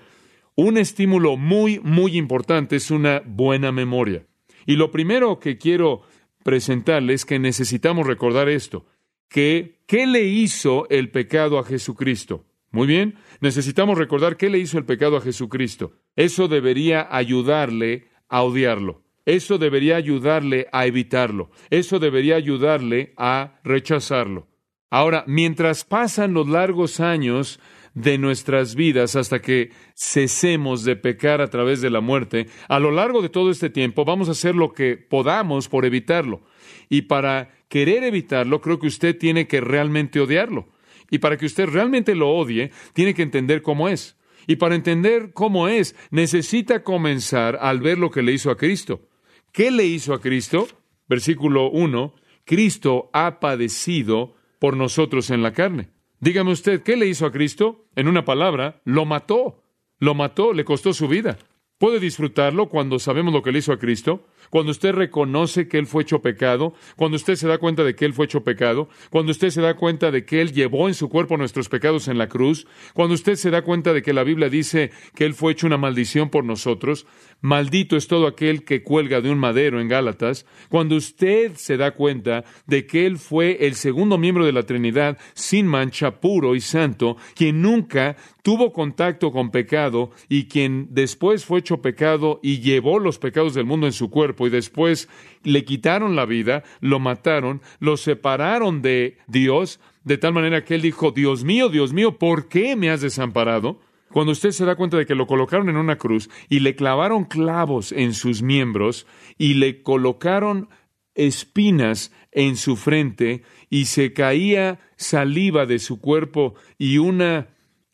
un 0.54 0.78
estímulo 0.78 1.36
muy, 1.36 1.80
muy 1.80 2.16
importante 2.16 2.76
es 2.76 2.90
una 2.90 3.22
buena 3.24 3.72
memoria. 3.72 4.26
Y 4.66 4.76
lo 4.76 4.90
primero 4.90 5.38
que 5.38 5.58
quiero 5.58 6.02
presentarles 6.44 7.22
es 7.22 7.24
que 7.24 7.38
necesitamos 7.38 8.06
recordar 8.06 8.48
esto, 8.48 8.86
que 9.28 9.80
¿qué 9.86 10.06
le 10.06 10.24
hizo 10.24 10.86
el 10.90 11.10
pecado 11.10 11.58
a 11.58 11.64
Jesucristo? 11.64 12.44
Muy 12.70 12.86
bien, 12.86 13.16
necesitamos 13.40 13.98
recordar 13.98 14.36
qué 14.36 14.48
le 14.48 14.58
hizo 14.58 14.78
el 14.78 14.84
pecado 14.84 15.16
a 15.16 15.20
Jesucristo. 15.20 15.92
Eso 16.16 16.48
debería 16.48 17.06
ayudarle 17.10 18.08
a 18.28 18.42
odiarlo. 18.42 19.02
Eso 19.24 19.58
debería 19.58 19.96
ayudarle 19.96 20.68
a 20.72 20.86
evitarlo. 20.86 21.50
Eso 21.70 21.98
debería 21.98 22.36
ayudarle 22.36 23.12
a 23.16 23.60
rechazarlo. 23.62 24.48
Ahora, 24.90 25.24
mientras 25.26 25.84
pasan 25.84 26.34
los 26.34 26.48
largos 26.48 27.00
años 27.00 27.60
de 27.94 28.18
nuestras 28.18 28.74
vidas 28.74 29.16
hasta 29.16 29.40
que 29.40 29.70
cesemos 29.94 30.84
de 30.84 30.96
pecar 30.96 31.40
a 31.40 31.50
través 31.50 31.80
de 31.80 31.90
la 31.90 32.00
muerte, 32.00 32.46
a 32.68 32.78
lo 32.78 32.90
largo 32.90 33.22
de 33.22 33.28
todo 33.28 33.50
este 33.50 33.70
tiempo 33.70 34.04
vamos 34.04 34.28
a 34.28 34.32
hacer 34.32 34.54
lo 34.54 34.72
que 34.72 34.96
podamos 34.96 35.68
por 35.68 35.84
evitarlo. 35.84 36.42
Y 36.88 37.02
para 37.02 37.50
querer 37.68 38.04
evitarlo, 38.04 38.60
creo 38.60 38.78
que 38.78 38.86
usted 38.86 39.16
tiene 39.16 39.46
que 39.46 39.60
realmente 39.60 40.20
odiarlo. 40.20 40.68
Y 41.10 41.18
para 41.18 41.36
que 41.36 41.46
usted 41.46 41.68
realmente 41.68 42.14
lo 42.14 42.30
odie, 42.30 42.70
tiene 42.94 43.14
que 43.14 43.22
entender 43.22 43.62
cómo 43.62 43.88
es. 43.88 44.16
Y 44.46 44.56
para 44.56 44.74
entender 44.74 45.32
cómo 45.32 45.68
es, 45.68 45.94
necesita 46.10 46.82
comenzar 46.82 47.58
al 47.60 47.80
ver 47.80 47.98
lo 47.98 48.10
que 48.10 48.22
le 48.22 48.32
hizo 48.32 48.50
a 48.50 48.56
Cristo. 48.56 49.08
¿Qué 49.52 49.70
le 49.70 49.84
hizo 49.84 50.14
a 50.14 50.20
Cristo? 50.20 50.66
Versículo 51.08 51.70
1. 51.70 52.14
Cristo 52.44 53.10
ha 53.12 53.40
padecido 53.40 54.34
por 54.58 54.76
nosotros 54.76 55.30
en 55.30 55.42
la 55.42 55.52
carne. 55.52 55.90
Dígame 56.22 56.52
usted, 56.52 56.84
¿qué 56.84 56.96
le 56.96 57.08
hizo 57.08 57.26
a 57.26 57.32
Cristo? 57.32 57.84
En 57.96 58.06
una 58.06 58.24
palabra, 58.24 58.80
lo 58.84 59.04
mató. 59.04 59.60
Lo 59.98 60.14
mató, 60.14 60.52
le 60.52 60.64
costó 60.64 60.92
su 60.92 61.08
vida. 61.08 61.36
¿Puede 61.78 61.98
disfrutarlo 61.98 62.68
cuando 62.68 63.00
sabemos 63.00 63.34
lo 63.34 63.42
que 63.42 63.50
le 63.50 63.58
hizo 63.58 63.72
a 63.72 63.78
Cristo? 63.80 64.24
Cuando 64.50 64.70
usted 64.70 64.92
reconoce 64.92 65.68
que 65.68 65.78
Él 65.78 65.86
fue 65.86 66.02
hecho 66.02 66.20
pecado, 66.20 66.74
cuando 66.96 67.16
usted 67.16 67.36
se 67.36 67.48
da 67.48 67.58
cuenta 67.58 67.84
de 67.84 67.94
que 67.94 68.04
Él 68.04 68.12
fue 68.12 68.26
hecho 68.26 68.44
pecado, 68.44 68.88
cuando 69.10 69.32
usted 69.32 69.50
se 69.50 69.60
da 69.60 69.74
cuenta 69.74 70.10
de 70.10 70.24
que 70.24 70.40
Él 70.40 70.52
llevó 70.52 70.88
en 70.88 70.94
su 70.94 71.08
cuerpo 71.08 71.36
nuestros 71.36 71.68
pecados 71.68 72.08
en 72.08 72.18
la 72.18 72.28
cruz, 72.28 72.66
cuando 72.94 73.14
usted 73.14 73.36
se 73.36 73.50
da 73.50 73.62
cuenta 73.62 73.92
de 73.92 74.02
que 74.02 74.12
la 74.12 74.24
Biblia 74.24 74.48
dice 74.48 74.90
que 75.14 75.24
Él 75.24 75.34
fue 75.34 75.52
hecho 75.52 75.66
una 75.66 75.78
maldición 75.78 76.30
por 76.30 76.44
nosotros, 76.44 77.06
maldito 77.40 77.96
es 77.96 78.08
todo 78.08 78.26
aquel 78.26 78.64
que 78.64 78.82
cuelga 78.82 79.20
de 79.20 79.30
un 79.30 79.38
madero 79.38 79.80
en 79.80 79.88
Gálatas, 79.88 80.46
cuando 80.68 80.96
usted 80.96 81.54
se 81.54 81.76
da 81.76 81.92
cuenta 81.92 82.44
de 82.66 82.86
que 82.86 83.06
Él 83.06 83.18
fue 83.18 83.66
el 83.66 83.74
segundo 83.74 84.18
miembro 84.18 84.44
de 84.44 84.52
la 84.52 84.64
Trinidad, 84.64 85.18
sin 85.34 85.66
mancha, 85.66 86.20
puro 86.20 86.54
y 86.54 86.60
santo, 86.60 87.16
quien 87.34 87.62
nunca 87.62 88.16
tuvo 88.42 88.72
contacto 88.72 89.30
con 89.30 89.50
pecado 89.50 90.10
y 90.28 90.46
quien 90.46 90.88
después 90.90 91.44
fue 91.44 91.60
hecho 91.60 91.80
pecado 91.80 92.40
y 92.42 92.60
llevó 92.60 92.98
los 92.98 93.18
pecados 93.18 93.54
del 93.54 93.66
mundo 93.66 93.86
en 93.86 93.92
su 93.92 94.10
cuerpo 94.10 94.31
y 94.38 94.50
después 94.50 95.08
le 95.42 95.64
quitaron 95.64 96.16
la 96.16 96.26
vida, 96.26 96.62
lo 96.80 96.98
mataron, 96.98 97.62
lo 97.80 97.96
separaron 97.96 98.82
de 98.82 99.18
Dios, 99.26 99.80
de 100.04 100.18
tal 100.18 100.32
manera 100.32 100.64
que 100.64 100.74
él 100.74 100.82
dijo, 100.82 101.12
Dios 101.12 101.44
mío, 101.44 101.68
Dios 101.68 101.92
mío, 101.92 102.18
¿por 102.18 102.48
qué 102.48 102.76
me 102.76 102.90
has 102.90 103.00
desamparado? 103.00 103.80
Cuando 104.10 104.32
usted 104.32 104.50
se 104.50 104.64
da 104.64 104.76
cuenta 104.76 104.98
de 104.98 105.06
que 105.06 105.14
lo 105.14 105.26
colocaron 105.26 105.68
en 105.70 105.76
una 105.76 105.96
cruz 105.96 106.28
y 106.48 106.60
le 106.60 106.76
clavaron 106.76 107.24
clavos 107.24 107.92
en 107.92 108.12
sus 108.12 108.42
miembros 108.42 109.06
y 109.38 109.54
le 109.54 109.82
colocaron 109.82 110.68
espinas 111.14 112.12
en 112.30 112.56
su 112.56 112.76
frente 112.76 113.42
y 113.70 113.86
se 113.86 114.12
caía 114.12 114.80
saliva 114.96 115.66
de 115.66 115.78
su 115.78 116.00
cuerpo 116.00 116.54
y 116.78 116.98
una 116.98 117.48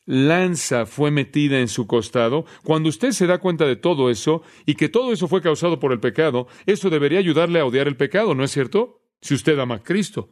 lanza 0.09 0.87
fue 0.87 1.11
metida 1.11 1.61
en 1.61 1.69
su 1.69 1.87
costado, 1.87 2.47
cuando 2.65 2.89
usted 2.89 3.11
se 3.11 3.27
da 3.27 3.39
cuenta 3.39 3.67
de 3.67 3.77
todo 3.77 4.09
eso 4.09 4.43
y 4.65 4.75
que 4.75 4.89
todo 4.89 5.13
eso 5.13 5.29
fue 5.29 5.43
causado 5.43 5.79
por 5.79 5.93
el 5.93 6.01
pecado, 6.01 6.49
eso 6.65 6.89
debería 6.89 7.19
ayudarle 7.19 7.61
a 7.61 7.67
odiar 7.67 7.89
el 7.89 7.97
pecado, 7.97 8.35
¿no 8.35 8.43
es 8.43 8.51
cierto? 8.51 9.03
Si 9.21 9.35
usted 9.35 9.59
ama 9.59 9.77
a 9.77 9.83
Cristo. 9.83 10.31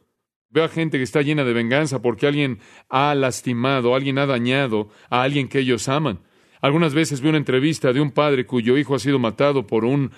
Ve 0.49 0.65
a 0.65 0.69
gente 0.69 0.97
que 0.97 1.05
está 1.05 1.21
llena 1.21 1.45
de 1.45 1.53
venganza 1.53 2.01
porque 2.01 2.27
alguien 2.27 2.61
ha 2.89 3.15
lastimado, 3.15 3.95
alguien 3.95 4.17
ha 4.17 4.25
dañado 4.25 4.89
a 5.11 5.21
alguien 5.21 5.49
que 5.49 5.59
ellos 5.59 5.91
aman. 5.91 6.21
Algunas 6.62 6.95
veces 6.95 7.21
vi 7.21 7.29
una 7.29 7.37
entrevista 7.37 7.93
de 7.93 8.01
un 8.01 8.12
padre 8.12 8.47
cuyo 8.47 8.79
hijo 8.79 8.95
ha 8.95 8.99
sido 8.99 9.19
matado 9.19 9.67
por 9.67 9.85
un 9.85 10.11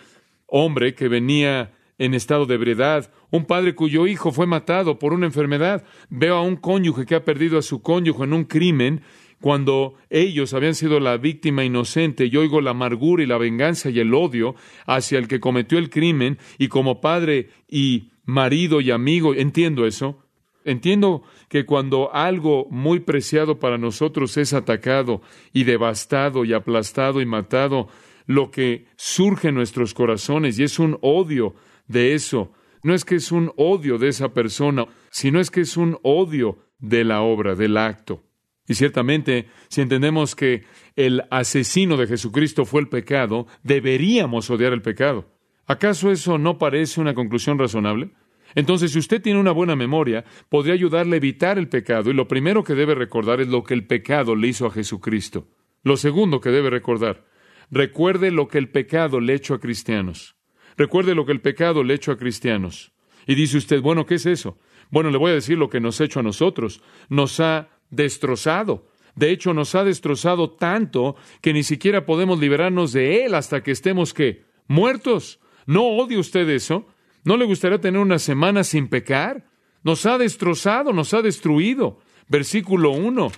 hombre 0.47 0.95
que 0.95 1.09
venía 1.09 1.73
en 1.99 2.15
estado 2.15 2.47
de 2.47 2.55
ebriedad, 2.55 3.13
un 3.31 3.45
padre 3.45 3.75
cuyo 3.75 4.07
hijo 4.07 4.31
fue 4.31 4.47
matado 4.47 5.01
por 5.01 5.13
una 5.13 5.27
enfermedad. 5.27 5.85
Veo 6.09 6.37
a 6.37 6.43
un 6.43 6.55
cónyuge 6.55 7.07
que 7.07 7.17
ha 7.17 7.25
perdido 7.25 7.59
a 7.59 7.63
su 7.63 7.83
cónyuge 7.83 8.23
en 8.23 8.33
un 8.33 8.45
crimen 8.45 9.03
cuando 9.41 9.95
ellos 10.11 10.53
habían 10.55 10.75
sido 10.75 11.01
la 11.01 11.17
víctima 11.17 11.65
inocente, 11.65 12.27
y 12.27 12.37
oigo 12.37 12.61
la 12.61 12.71
amargura 12.71 13.23
y 13.23 13.27
la 13.27 13.39
venganza 13.39 13.91
y 13.91 14.01
el 14.01 14.15
odio 14.15 14.55
hacia 14.87 15.19
el 15.19 15.29
que 15.29 15.41
cometió 15.41 15.79
el 15.79 15.91
crimen, 15.91 16.39
y 16.59 16.69
como 16.69 17.01
padre 17.01 17.51
y 17.69 18.11
marido 18.25 18.81
y 18.81 18.91
amigo, 18.91 19.35
entiendo 19.35 19.87
eso. 19.87 20.19
Entiendo 20.65 21.23
que 21.49 21.65
cuando 21.65 22.15
algo 22.15 22.67
muy 22.69 23.01
preciado 23.01 23.59
para 23.59 23.79
nosotros 23.79 24.37
es 24.37 24.53
atacado 24.53 25.23
y 25.53 25.65
devastado 25.65 26.45
y 26.45 26.53
aplastado 26.53 27.23
y 27.23 27.27
matado, 27.27 27.89
lo 28.27 28.51
que 28.51 28.87
surge 28.97 29.49
en 29.49 29.55
nuestros 29.55 29.95
corazones 29.95 30.59
y 30.59 30.65
es 30.65 30.79
un 30.79 30.99
odio 31.01 31.55
de 31.87 32.15
eso, 32.15 32.53
no 32.83 32.95
es 32.95 33.07
que 33.07 33.15
es 33.15 33.33
un 33.33 33.53
odio 33.57 33.97
de 33.97 34.09
esa 34.09 34.35
persona, 34.35 34.87
sino 35.11 35.41
es 35.41 35.51
que 35.51 35.63
es 35.63 35.77
un 35.77 35.99
odio 36.03 36.59
de 36.79 37.05
la 37.05 37.23
obra, 37.23 37.55
del 37.55 37.77
acto. 37.79 38.28
Y 38.69 38.75
ciertamente, 38.75 39.49
si 39.69 39.81
entendemos 39.81 40.37
que 40.37 40.65
el 40.95 41.25
asesino 41.31 41.97
de 41.97 42.07
Jesucristo 42.07 42.67
fue 42.67 42.83
el 42.83 42.89
pecado, 42.89 43.47
deberíamos 43.63 44.51
odiar 44.51 44.75
el 44.75 44.83
pecado. 44.83 45.27
¿Acaso 45.67 46.11
eso 46.11 46.39
no 46.39 46.59
parece 46.59 47.01
una 47.01 47.15
conclusión 47.15 47.59
razonable? 47.59 48.11
Entonces, 48.55 48.93
si 48.93 48.99
usted 48.99 49.23
tiene 49.23 49.41
una 49.41 49.53
buena 49.53 49.75
memoria, 49.75 50.25
podría 50.49 50.75
ayudarle 50.75 51.17
a 51.17 51.19
evitar 51.19 51.59
el 51.59 51.69
pecado, 51.69 52.11
y 52.11 52.15
lo 52.15 52.29
primero 52.29 52.65
que 52.65 52.75
debe 52.75 52.95
recordar 52.95 53.41
es 53.41 53.49
lo 53.49 53.65
que 53.65 53.75
el 53.75 53.87
pecado 53.87 54.37
le 54.37 54.49
hizo 54.49 54.67
a 54.67 54.71
Jesucristo. 54.71 55.49
Lo 55.83 55.97
segundo 55.97 56.41
que 56.41 56.51
debe 56.51 56.71
recordar, 56.71 57.25
recuerde 57.71 58.31
lo 58.31 58.49
que 58.49 58.59
el 58.59 58.69
pecado 58.69 59.21
le 59.21 59.35
echó 59.35 59.55
a 59.55 59.61
cristianos. 59.61 60.37
Recuerde 60.77 61.15
lo 61.15 61.27
que 61.27 61.33
el 61.33 61.41
pecado 61.41 61.83
le 61.83 61.95
echó 61.95 62.13
a 62.13 62.19
cristianos. 62.19 62.93
Y 63.27 63.35
dice 63.35 63.59
usted, 63.59 63.81
bueno, 63.81 64.07
¿qué 64.07 64.15
es 64.15 64.27
eso? 64.27 64.59
Bueno, 64.91 65.11
le 65.11 65.19
voy 65.19 65.33
a 65.33 65.35
decir 65.35 65.59
lo 65.59 65.69
que 65.69 65.81
nos 65.81 66.01
ha 66.01 66.05
hecho 66.05 66.21
a 66.21 66.23
nosotros. 66.23 66.83
Nos 67.09 67.41
ha 67.41 67.69
destrozado. 67.91 68.87
De 69.15 69.31
hecho, 69.31 69.53
nos 69.53 69.75
ha 69.75 69.85
destrozado 69.85 70.51
tanto 70.51 71.17
que 71.41 71.53
ni 71.53 71.63
siquiera 71.63 72.07
podemos 72.07 72.39
liberarnos 72.39 72.93
de 72.93 73.25
él 73.25 73.35
hasta 73.35 73.63
que 73.63 73.73
estemos 73.73 74.15
que 74.15 74.45
muertos. 74.69 75.41
¿No 75.67 75.85
odia 75.85 76.19
usted 76.19 76.49
eso? 76.49 76.87
¿No 77.25 77.37
le 77.37 77.45
gustaría 77.45 77.81
tener 77.81 78.01
una 78.01 78.19
semana 78.19 78.63
sin 78.63 78.89
pecar? 78.89 79.49
Nos 79.83 80.07
ha 80.07 80.19
destrozado, 80.19 80.93
nos 80.93 81.15
ha 81.15 81.23
destruido. 81.23 81.99
Versículo 82.29 82.91
1. 82.91 83.33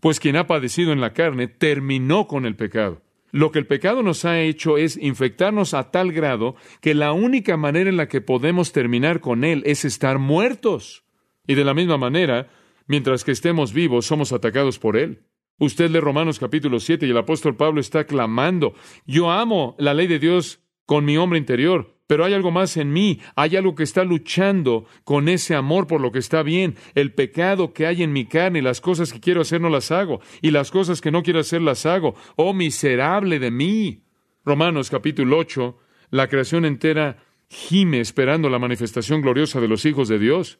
Pues 0.00 0.18
quien 0.18 0.36
ha 0.36 0.46
padecido 0.46 0.92
en 0.92 1.00
la 1.00 1.12
carne 1.12 1.46
terminó 1.46 2.26
con 2.26 2.44
el 2.44 2.56
pecado. 2.56 3.02
Lo 3.32 3.52
que 3.52 3.60
el 3.60 3.66
pecado 3.66 4.02
nos 4.02 4.24
ha 4.24 4.40
hecho 4.40 4.78
es 4.78 4.96
infectarnos 4.96 5.74
a 5.74 5.90
tal 5.90 6.12
grado 6.12 6.56
que 6.80 6.94
la 6.94 7.12
única 7.12 7.56
manera 7.56 7.88
en 7.88 7.96
la 7.96 8.08
que 8.08 8.20
podemos 8.20 8.72
terminar 8.72 9.20
con 9.20 9.44
él 9.44 9.62
es 9.66 9.84
estar 9.84 10.18
muertos. 10.18 11.04
Y 11.46 11.54
de 11.54 11.64
la 11.64 11.74
misma 11.74 11.96
manera, 11.96 12.48
Mientras 12.90 13.22
que 13.22 13.30
estemos 13.30 13.72
vivos, 13.72 14.04
somos 14.04 14.32
atacados 14.32 14.80
por 14.80 14.96
Él. 14.96 15.22
Usted 15.60 15.92
lee 15.92 16.00
Romanos 16.00 16.40
capítulo 16.40 16.80
7 16.80 17.06
y 17.06 17.10
el 17.10 17.18
apóstol 17.18 17.54
Pablo 17.54 17.80
está 17.80 18.04
clamando, 18.04 18.74
yo 19.06 19.30
amo 19.30 19.76
la 19.78 19.94
ley 19.94 20.08
de 20.08 20.18
Dios 20.18 20.58
con 20.86 21.04
mi 21.04 21.16
hombre 21.16 21.38
interior, 21.38 21.94
pero 22.08 22.24
hay 22.24 22.34
algo 22.34 22.50
más 22.50 22.76
en 22.76 22.92
mí, 22.92 23.20
hay 23.36 23.54
algo 23.54 23.76
que 23.76 23.84
está 23.84 24.02
luchando 24.02 24.86
con 25.04 25.28
ese 25.28 25.54
amor 25.54 25.86
por 25.86 26.00
lo 26.00 26.10
que 26.10 26.18
está 26.18 26.42
bien, 26.42 26.74
el 26.96 27.14
pecado 27.14 27.72
que 27.72 27.86
hay 27.86 28.02
en 28.02 28.12
mi 28.12 28.26
carne, 28.26 28.60
las 28.60 28.80
cosas 28.80 29.12
que 29.12 29.20
quiero 29.20 29.42
hacer 29.42 29.60
no 29.60 29.70
las 29.70 29.92
hago, 29.92 30.20
y 30.42 30.50
las 30.50 30.72
cosas 30.72 31.00
que 31.00 31.12
no 31.12 31.22
quiero 31.22 31.38
hacer 31.38 31.62
las 31.62 31.86
hago. 31.86 32.16
Oh, 32.34 32.52
miserable 32.54 33.38
de 33.38 33.52
mí. 33.52 34.02
Romanos 34.44 34.90
capítulo 34.90 35.38
8, 35.38 35.78
la 36.10 36.26
creación 36.26 36.64
entera 36.64 37.18
gime 37.48 38.00
esperando 38.00 38.50
la 38.50 38.58
manifestación 38.58 39.20
gloriosa 39.20 39.60
de 39.60 39.68
los 39.68 39.84
hijos 39.84 40.08
de 40.08 40.18
Dios. 40.18 40.58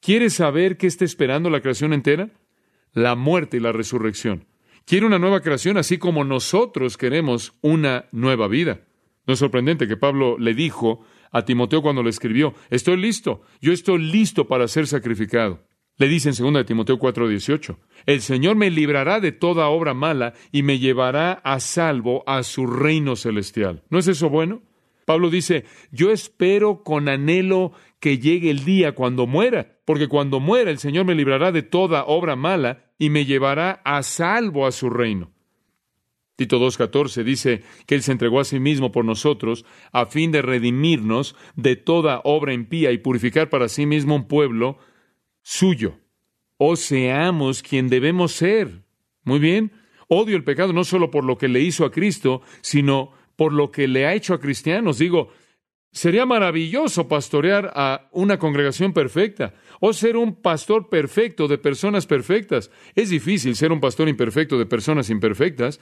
¿Quiere 0.00 0.30
saber 0.30 0.76
qué 0.76 0.86
está 0.86 1.04
esperando 1.04 1.50
la 1.50 1.60
creación 1.60 1.92
entera? 1.92 2.30
La 2.92 3.14
muerte 3.16 3.56
y 3.56 3.60
la 3.60 3.72
resurrección. 3.72 4.46
Quiere 4.84 5.06
una 5.06 5.18
nueva 5.18 5.40
creación 5.40 5.76
así 5.76 5.98
como 5.98 6.24
nosotros 6.24 6.96
queremos 6.96 7.54
una 7.60 8.06
nueva 8.12 8.48
vida. 8.48 8.80
No 9.26 9.34
es 9.34 9.40
sorprendente 9.40 9.86
que 9.86 9.98
Pablo 9.98 10.38
le 10.38 10.54
dijo 10.54 11.04
a 11.30 11.44
Timoteo 11.44 11.82
cuando 11.82 12.02
le 12.02 12.10
escribió, 12.10 12.54
estoy 12.70 12.96
listo, 12.96 13.42
yo 13.60 13.72
estoy 13.72 13.98
listo 13.98 14.46
para 14.46 14.66
ser 14.68 14.86
sacrificado. 14.86 15.62
Le 15.98 16.08
dice 16.08 16.30
en 16.30 16.54
2 16.54 16.64
Timoteo 16.64 16.98
4:18, 16.98 17.76
el 18.06 18.22
Señor 18.22 18.56
me 18.56 18.70
librará 18.70 19.20
de 19.20 19.32
toda 19.32 19.68
obra 19.68 19.94
mala 19.94 20.32
y 20.52 20.62
me 20.62 20.78
llevará 20.78 21.32
a 21.32 21.58
salvo 21.60 22.22
a 22.26 22.44
su 22.44 22.66
reino 22.66 23.16
celestial. 23.16 23.82
¿No 23.90 23.98
es 23.98 24.06
eso 24.06 24.30
bueno? 24.30 24.62
Pablo 25.04 25.28
dice, 25.28 25.64
yo 25.90 26.12
espero 26.12 26.82
con 26.84 27.08
anhelo 27.08 27.72
que 28.00 28.18
llegue 28.18 28.50
el 28.50 28.64
día 28.64 28.94
cuando 28.94 29.26
muera, 29.26 29.78
porque 29.84 30.08
cuando 30.08 30.40
muera 30.40 30.70
el 30.70 30.78
Señor 30.78 31.04
me 31.04 31.14
librará 31.14 31.52
de 31.52 31.62
toda 31.62 32.04
obra 32.04 32.36
mala 32.36 32.92
y 32.98 33.10
me 33.10 33.24
llevará 33.24 33.80
a 33.84 34.02
salvo 34.02 34.66
a 34.66 34.72
su 34.72 34.90
reino. 34.90 35.32
Tito 36.36 36.60
2.14 36.60 37.24
dice 37.24 37.64
que 37.86 37.96
Él 37.96 38.02
se 38.02 38.12
entregó 38.12 38.38
a 38.38 38.44
sí 38.44 38.60
mismo 38.60 38.92
por 38.92 39.04
nosotros 39.04 39.64
a 39.90 40.06
fin 40.06 40.30
de 40.30 40.40
redimirnos 40.40 41.34
de 41.56 41.74
toda 41.74 42.20
obra 42.22 42.52
impía 42.52 42.92
y 42.92 42.98
purificar 42.98 43.50
para 43.50 43.68
sí 43.68 43.86
mismo 43.86 44.14
un 44.14 44.28
pueblo 44.28 44.78
suyo. 45.42 45.98
O 46.56 46.76
seamos 46.76 47.62
quien 47.62 47.88
debemos 47.88 48.32
ser. 48.32 48.84
Muy 49.24 49.40
bien. 49.40 49.72
Odio 50.06 50.36
el 50.36 50.44
pecado 50.44 50.72
no 50.72 50.84
solo 50.84 51.10
por 51.10 51.24
lo 51.24 51.38
que 51.38 51.48
le 51.48 51.60
hizo 51.60 51.84
a 51.84 51.90
Cristo, 51.90 52.42
sino 52.60 53.10
por 53.34 53.52
lo 53.52 53.72
que 53.72 53.88
le 53.88 54.06
ha 54.06 54.14
hecho 54.14 54.32
a 54.32 54.40
cristianos. 54.40 54.98
Digo, 54.98 55.30
sería 55.92 56.26
maravilloso 56.26 57.08
pastorear 57.08 57.72
a 57.74 58.08
una 58.12 58.38
congregación 58.38 58.92
perfecta 58.92 59.54
o 59.80 59.92
ser 59.92 60.16
un 60.16 60.34
pastor 60.36 60.88
perfecto 60.88 61.48
de 61.48 61.58
personas 61.58 62.06
perfectas. 62.06 62.70
Es 62.94 63.10
difícil 63.10 63.56
ser 63.56 63.72
un 63.72 63.80
pastor 63.80 64.08
imperfecto 64.08 64.58
de 64.58 64.66
personas 64.66 65.10
imperfectas. 65.10 65.80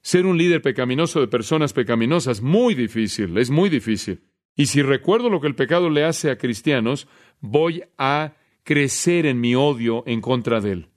Ser 0.00 0.26
un 0.26 0.38
líder 0.38 0.62
pecaminoso 0.62 1.20
de 1.20 1.26
personas 1.26 1.72
pecaminosas, 1.72 2.40
muy 2.40 2.74
difícil, 2.74 3.36
es 3.36 3.50
muy 3.50 3.68
difícil. 3.68 4.20
Y 4.54 4.66
si 4.66 4.80
recuerdo 4.82 5.28
lo 5.28 5.40
que 5.40 5.48
el 5.48 5.54
pecado 5.54 5.90
le 5.90 6.04
hace 6.04 6.30
a 6.30 6.38
cristianos, 6.38 7.08
voy 7.40 7.82
a 7.96 8.34
crecer 8.62 9.26
en 9.26 9.40
mi 9.40 9.54
odio 9.54 10.04
en 10.06 10.20
contra 10.20 10.60
de 10.60 10.72
él. 10.72 10.88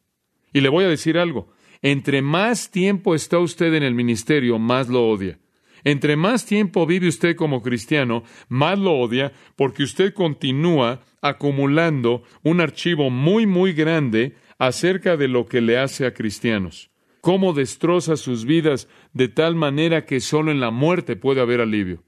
Y 0.54 0.62
le 0.62 0.70
voy 0.70 0.86
a 0.86 0.90
decir 0.90 1.18
algo, 1.18 1.52
entre 1.82 2.22
más 2.22 2.70
tiempo 2.70 3.16
está 3.16 3.40
usted 3.40 3.74
en 3.74 3.84
el 3.84 3.96
ministerio, 3.96 4.60
más 4.60 4.88
lo 4.88 5.08
odia. 5.08 5.40
Entre 5.84 6.16
más 6.16 6.46
tiempo 6.46 6.86
vive 6.86 7.08
usted 7.08 7.36
como 7.36 7.62
cristiano, 7.62 8.24
más 8.50 8.78
lo 8.78 8.94
odia 8.94 9.32
porque 9.56 9.84
usted 9.84 10.14
continúa 10.14 11.02
acumulando 11.22 12.24
un 12.44 12.62
archivo 12.62 13.10
muy, 13.10 13.46
muy 13.46 13.74
grande 13.74 14.36
acerca 14.60 15.18
de 15.18 15.28
lo 15.28 15.46
que 15.46 15.62
le 15.62 15.78
hace 15.78 16.06
a 16.06 16.14
cristianos. 16.14 16.92
cómo 17.22 17.54
destroza 17.54 18.18
sus 18.18 18.46
vidas 18.46 18.88
de 19.14 19.28
tal 19.28 19.56
manera 19.56 20.06
que 20.06 20.20
solo 20.20 20.52
en 20.52 20.60
la 20.60 20.72
muerte 20.72 21.16
puede 21.16 21.40
haber 21.40 21.62
alivio. 21.62 22.04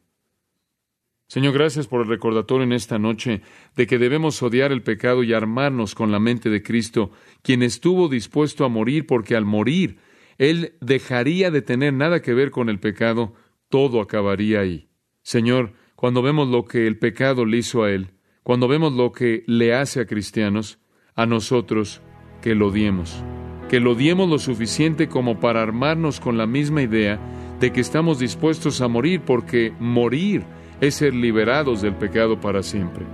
Señor, 1.28 1.54
gracias 1.54 1.88
por 1.88 2.02
el 2.02 2.08
recordatorio 2.08 2.64
en 2.64 2.74
esta 2.74 3.00
noche 3.00 3.42
de 3.76 3.88
que 3.88 3.98
debemos 3.98 4.44
odiar 4.44 4.72
el 4.72 4.84
pecado 4.84 5.24
y 5.24 5.34
armarnos 5.34 5.96
con 5.96 6.12
la 6.12 6.20
mente 6.20 6.50
de 6.50 6.62
Cristo, 6.62 7.12
quien 7.42 7.64
estuvo 7.64 8.10
dispuesto 8.10 8.66
a 8.66 8.70
morir 8.70 9.08
porque 9.08 9.36
al 9.36 9.46
morir 9.46 9.98
Él 10.38 10.74
dejaría 10.82 11.50
de 11.50 11.62
tener 11.62 11.94
nada 11.94 12.22
que 12.22 12.34
ver 12.34 12.52
con 12.52 12.70
el 12.70 12.80
pecado, 12.80 13.34
todo 13.74 14.02
acabaría 14.02 14.60
ahí. 14.60 14.88
Señor, 15.24 15.74
cuando 15.96 16.22
vemos 16.22 16.48
lo 16.48 16.64
que 16.64 16.86
el 16.86 17.00
pecado 17.00 17.44
le 17.44 17.58
hizo 17.58 17.82
a 17.82 17.90
Él, 17.90 18.12
cuando 18.44 18.68
vemos 18.68 18.94
lo 18.94 19.12
que 19.12 19.44
le 19.48 19.74
hace 19.74 20.00
a 20.00 20.06
cristianos, 20.06 20.78
a 21.16 21.26
nosotros, 21.26 22.00
que 22.40 22.54
lo 22.54 22.68
odiemos, 22.68 23.24
que 23.70 23.80
lo 23.80 23.94
odiemos 23.94 24.30
lo 24.30 24.38
suficiente 24.38 25.08
como 25.08 25.40
para 25.40 25.64
armarnos 25.64 26.20
con 26.20 26.38
la 26.38 26.46
misma 26.46 26.84
idea 26.84 27.20
de 27.60 27.74
que 27.74 27.82
estamos 27.82 28.20
dispuestos 28.20 28.80
a 28.80 28.88
morir 28.88 29.22
porque 29.26 29.74
morir 29.80 30.44
es 30.80 30.94
ser 30.94 31.16
liberados 31.16 31.82
del 31.82 31.96
pecado 31.96 32.40
para 32.40 32.62
siempre. 32.62 33.08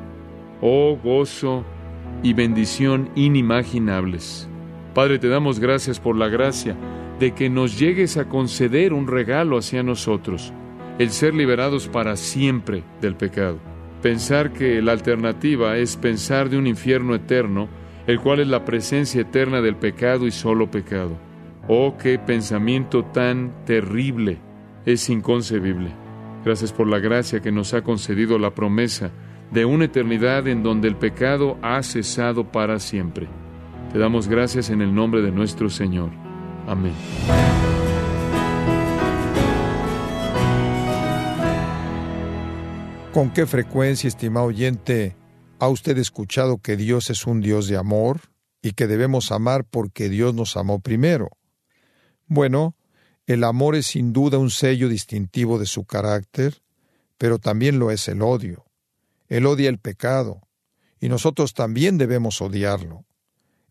Oh 0.59 0.99
gozo 1.01 1.63
y 2.21 2.33
bendición 2.33 3.11
inimaginables. 3.15 4.49
Padre, 4.93 5.19
te 5.19 5.29
damos 5.29 5.57
gracias 5.61 6.01
por 6.01 6.17
la 6.17 6.27
gracia 6.27 6.75
de 7.19 7.33
que 7.33 7.49
nos 7.49 7.77
llegues 7.77 8.17
a 8.17 8.29
conceder 8.29 8.93
un 8.93 9.07
regalo 9.07 9.57
hacia 9.57 9.83
nosotros, 9.83 10.53
el 10.99 11.09
ser 11.09 11.33
liberados 11.33 11.87
para 11.87 12.15
siempre 12.15 12.83
del 13.01 13.15
pecado. 13.15 13.59
Pensar 14.01 14.53
que 14.53 14.81
la 14.81 14.93
alternativa 14.93 15.77
es 15.77 15.97
pensar 15.97 16.49
de 16.49 16.57
un 16.57 16.65
infierno 16.65 17.15
eterno, 17.15 17.67
el 18.07 18.21
cual 18.21 18.39
es 18.39 18.47
la 18.47 18.63
presencia 18.63 19.21
eterna 19.21 19.61
del 19.61 19.75
pecado 19.75 20.25
y 20.25 20.31
solo 20.31 20.71
pecado. 20.71 21.17
Oh, 21.67 21.97
qué 21.97 22.17
pensamiento 22.17 23.03
tan 23.03 23.65
terrible, 23.65 24.37
es 24.85 25.09
inconcebible. 25.09 25.91
Gracias 26.45 26.71
por 26.71 26.87
la 26.87 26.99
gracia 26.99 27.41
que 27.41 27.51
nos 27.51 27.73
ha 27.73 27.81
concedido 27.81 28.39
la 28.39 28.55
promesa 28.55 29.11
de 29.51 29.65
una 29.65 29.85
eternidad 29.85 30.47
en 30.47 30.63
donde 30.63 30.87
el 30.87 30.95
pecado 30.95 31.57
ha 31.61 31.83
cesado 31.83 32.45
para 32.51 32.79
siempre. 32.79 33.27
Te 33.91 33.99
damos 33.99 34.29
gracias 34.29 34.69
en 34.69 34.81
el 34.81 34.95
nombre 34.95 35.21
de 35.21 35.31
nuestro 35.31 35.69
Señor. 35.69 36.28
Amén. 36.69 36.93
¿Con 43.11 43.33
qué 43.33 43.47
frecuencia, 43.47 44.07
estimado 44.07 44.45
oyente, 44.45 45.15
ha 45.57 45.67
usted 45.67 45.97
escuchado 45.97 46.59
que 46.59 46.77
Dios 46.77 47.09
es 47.09 47.25
un 47.25 47.41
Dios 47.41 47.67
de 47.67 47.75
amor 47.75 48.21
y 48.61 48.73
que 48.73 48.85
debemos 48.85 49.31
amar 49.31 49.65
porque 49.65 50.09
Dios 50.09 50.35
nos 50.35 50.57
amó 50.57 50.79
primero? 50.79 51.29
Bueno, 52.27 52.75
el 53.25 53.43
amor 53.45 53.75
es 53.75 53.87
sin 53.87 54.13
duda 54.13 54.37
un 54.37 54.51
sello 54.51 54.89
distintivo 54.89 55.57
de 55.57 55.65
su 55.65 55.85
carácter, 55.85 56.61
pero 57.17 57.39
también 57.39 57.79
lo 57.79 57.89
es 57.89 58.07
el 58.07 58.21
odio. 58.21 58.65
Él 59.27 59.47
odia 59.47 59.69
el 59.69 59.79
pecado, 59.79 60.41
y 60.99 61.09
nosotros 61.09 61.55
también 61.55 61.97
debemos 61.97 62.43
odiarlo. 62.43 63.05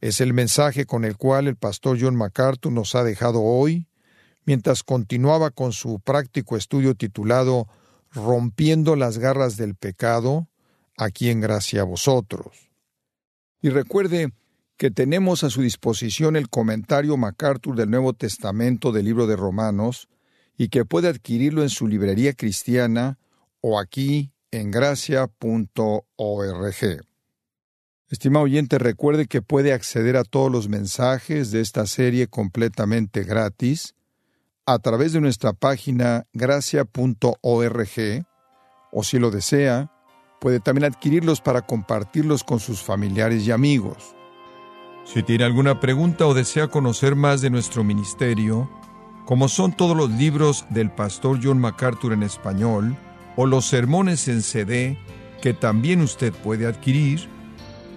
Es 0.00 0.20
el 0.20 0.32
mensaje 0.32 0.86
con 0.86 1.04
el 1.04 1.16
cual 1.16 1.48
el 1.48 1.56
pastor 1.56 1.98
John 2.00 2.16
MacArthur 2.16 2.72
nos 2.72 2.94
ha 2.94 3.02
dejado 3.02 3.42
hoy, 3.42 3.88
mientras 4.44 4.82
continuaba 4.82 5.50
con 5.50 5.72
su 5.72 6.00
práctico 6.00 6.56
estudio 6.56 6.94
titulado 6.94 7.66
Rompiendo 8.10 8.96
las 8.96 9.18
garras 9.18 9.56
del 9.56 9.74
pecado, 9.74 10.48
aquí 10.96 11.30
en 11.30 11.40
gracia 11.40 11.82
a 11.82 11.84
vosotros. 11.84 12.70
Y 13.60 13.70
recuerde 13.70 14.32
que 14.76 14.90
tenemos 14.90 15.42
a 15.44 15.50
su 15.50 15.62
disposición 15.62 16.36
el 16.36 16.48
comentario 16.48 17.16
MacArthur 17.16 17.76
del 17.76 17.90
Nuevo 17.90 18.12
Testamento 18.12 18.92
del 18.92 19.06
libro 19.06 19.26
de 19.26 19.36
Romanos 19.36 20.08
y 20.56 20.68
que 20.68 20.84
puede 20.84 21.08
adquirirlo 21.08 21.62
en 21.62 21.68
su 21.68 21.86
librería 21.88 22.32
cristiana 22.32 23.18
o 23.60 23.78
aquí 23.78 24.32
en 24.50 24.70
gracia.org. 24.70 25.34
Estimado 28.10 28.46
oyente, 28.46 28.78
recuerde 28.78 29.26
que 29.26 29.42
puede 29.42 29.74
acceder 29.74 30.16
a 30.16 30.24
todos 30.24 30.50
los 30.50 30.68
mensajes 30.68 31.50
de 31.50 31.60
esta 31.60 31.86
serie 31.86 32.26
completamente 32.26 33.22
gratis 33.22 33.94
a 34.64 34.78
través 34.78 35.12
de 35.12 35.20
nuestra 35.20 35.52
página 35.52 36.26
gracia.org 36.32 37.90
o 38.92 39.04
si 39.04 39.18
lo 39.18 39.30
desea, 39.30 39.92
puede 40.40 40.60
también 40.60 40.90
adquirirlos 40.90 41.42
para 41.42 41.62
compartirlos 41.62 42.44
con 42.44 42.60
sus 42.60 42.82
familiares 42.82 43.46
y 43.46 43.50
amigos. 43.50 44.14
Si 45.04 45.22
tiene 45.22 45.44
alguna 45.44 45.80
pregunta 45.80 46.26
o 46.26 46.32
desea 46.32 46.68
conocer 46.68 47.14
más 47.14 47.42
de 47.42 47.50
nuestro 47.50 47.84
ministerio, 47.84 48.70
como 49.26 49.48
son 49.48 49.76
todos 49.76 49.94
los 49.96 50.10
libros 50.10 50.64
del 50.70 50.90
pastor 50.90 51.40
John 51.42 51.58
MacArthur 51.58 52.14
en 52.14 52.22
español 52.22 52.96
o 53.36 53.44
los 53.44 53.66
sermones 53.66 54.28
en 54.28 54.40
CD 54.42 54.98
que 55.42 55.52
también 55.52 56.00
usted 56.00 56.32
puede 56.32 56.66
adquirir, 56.66 57.28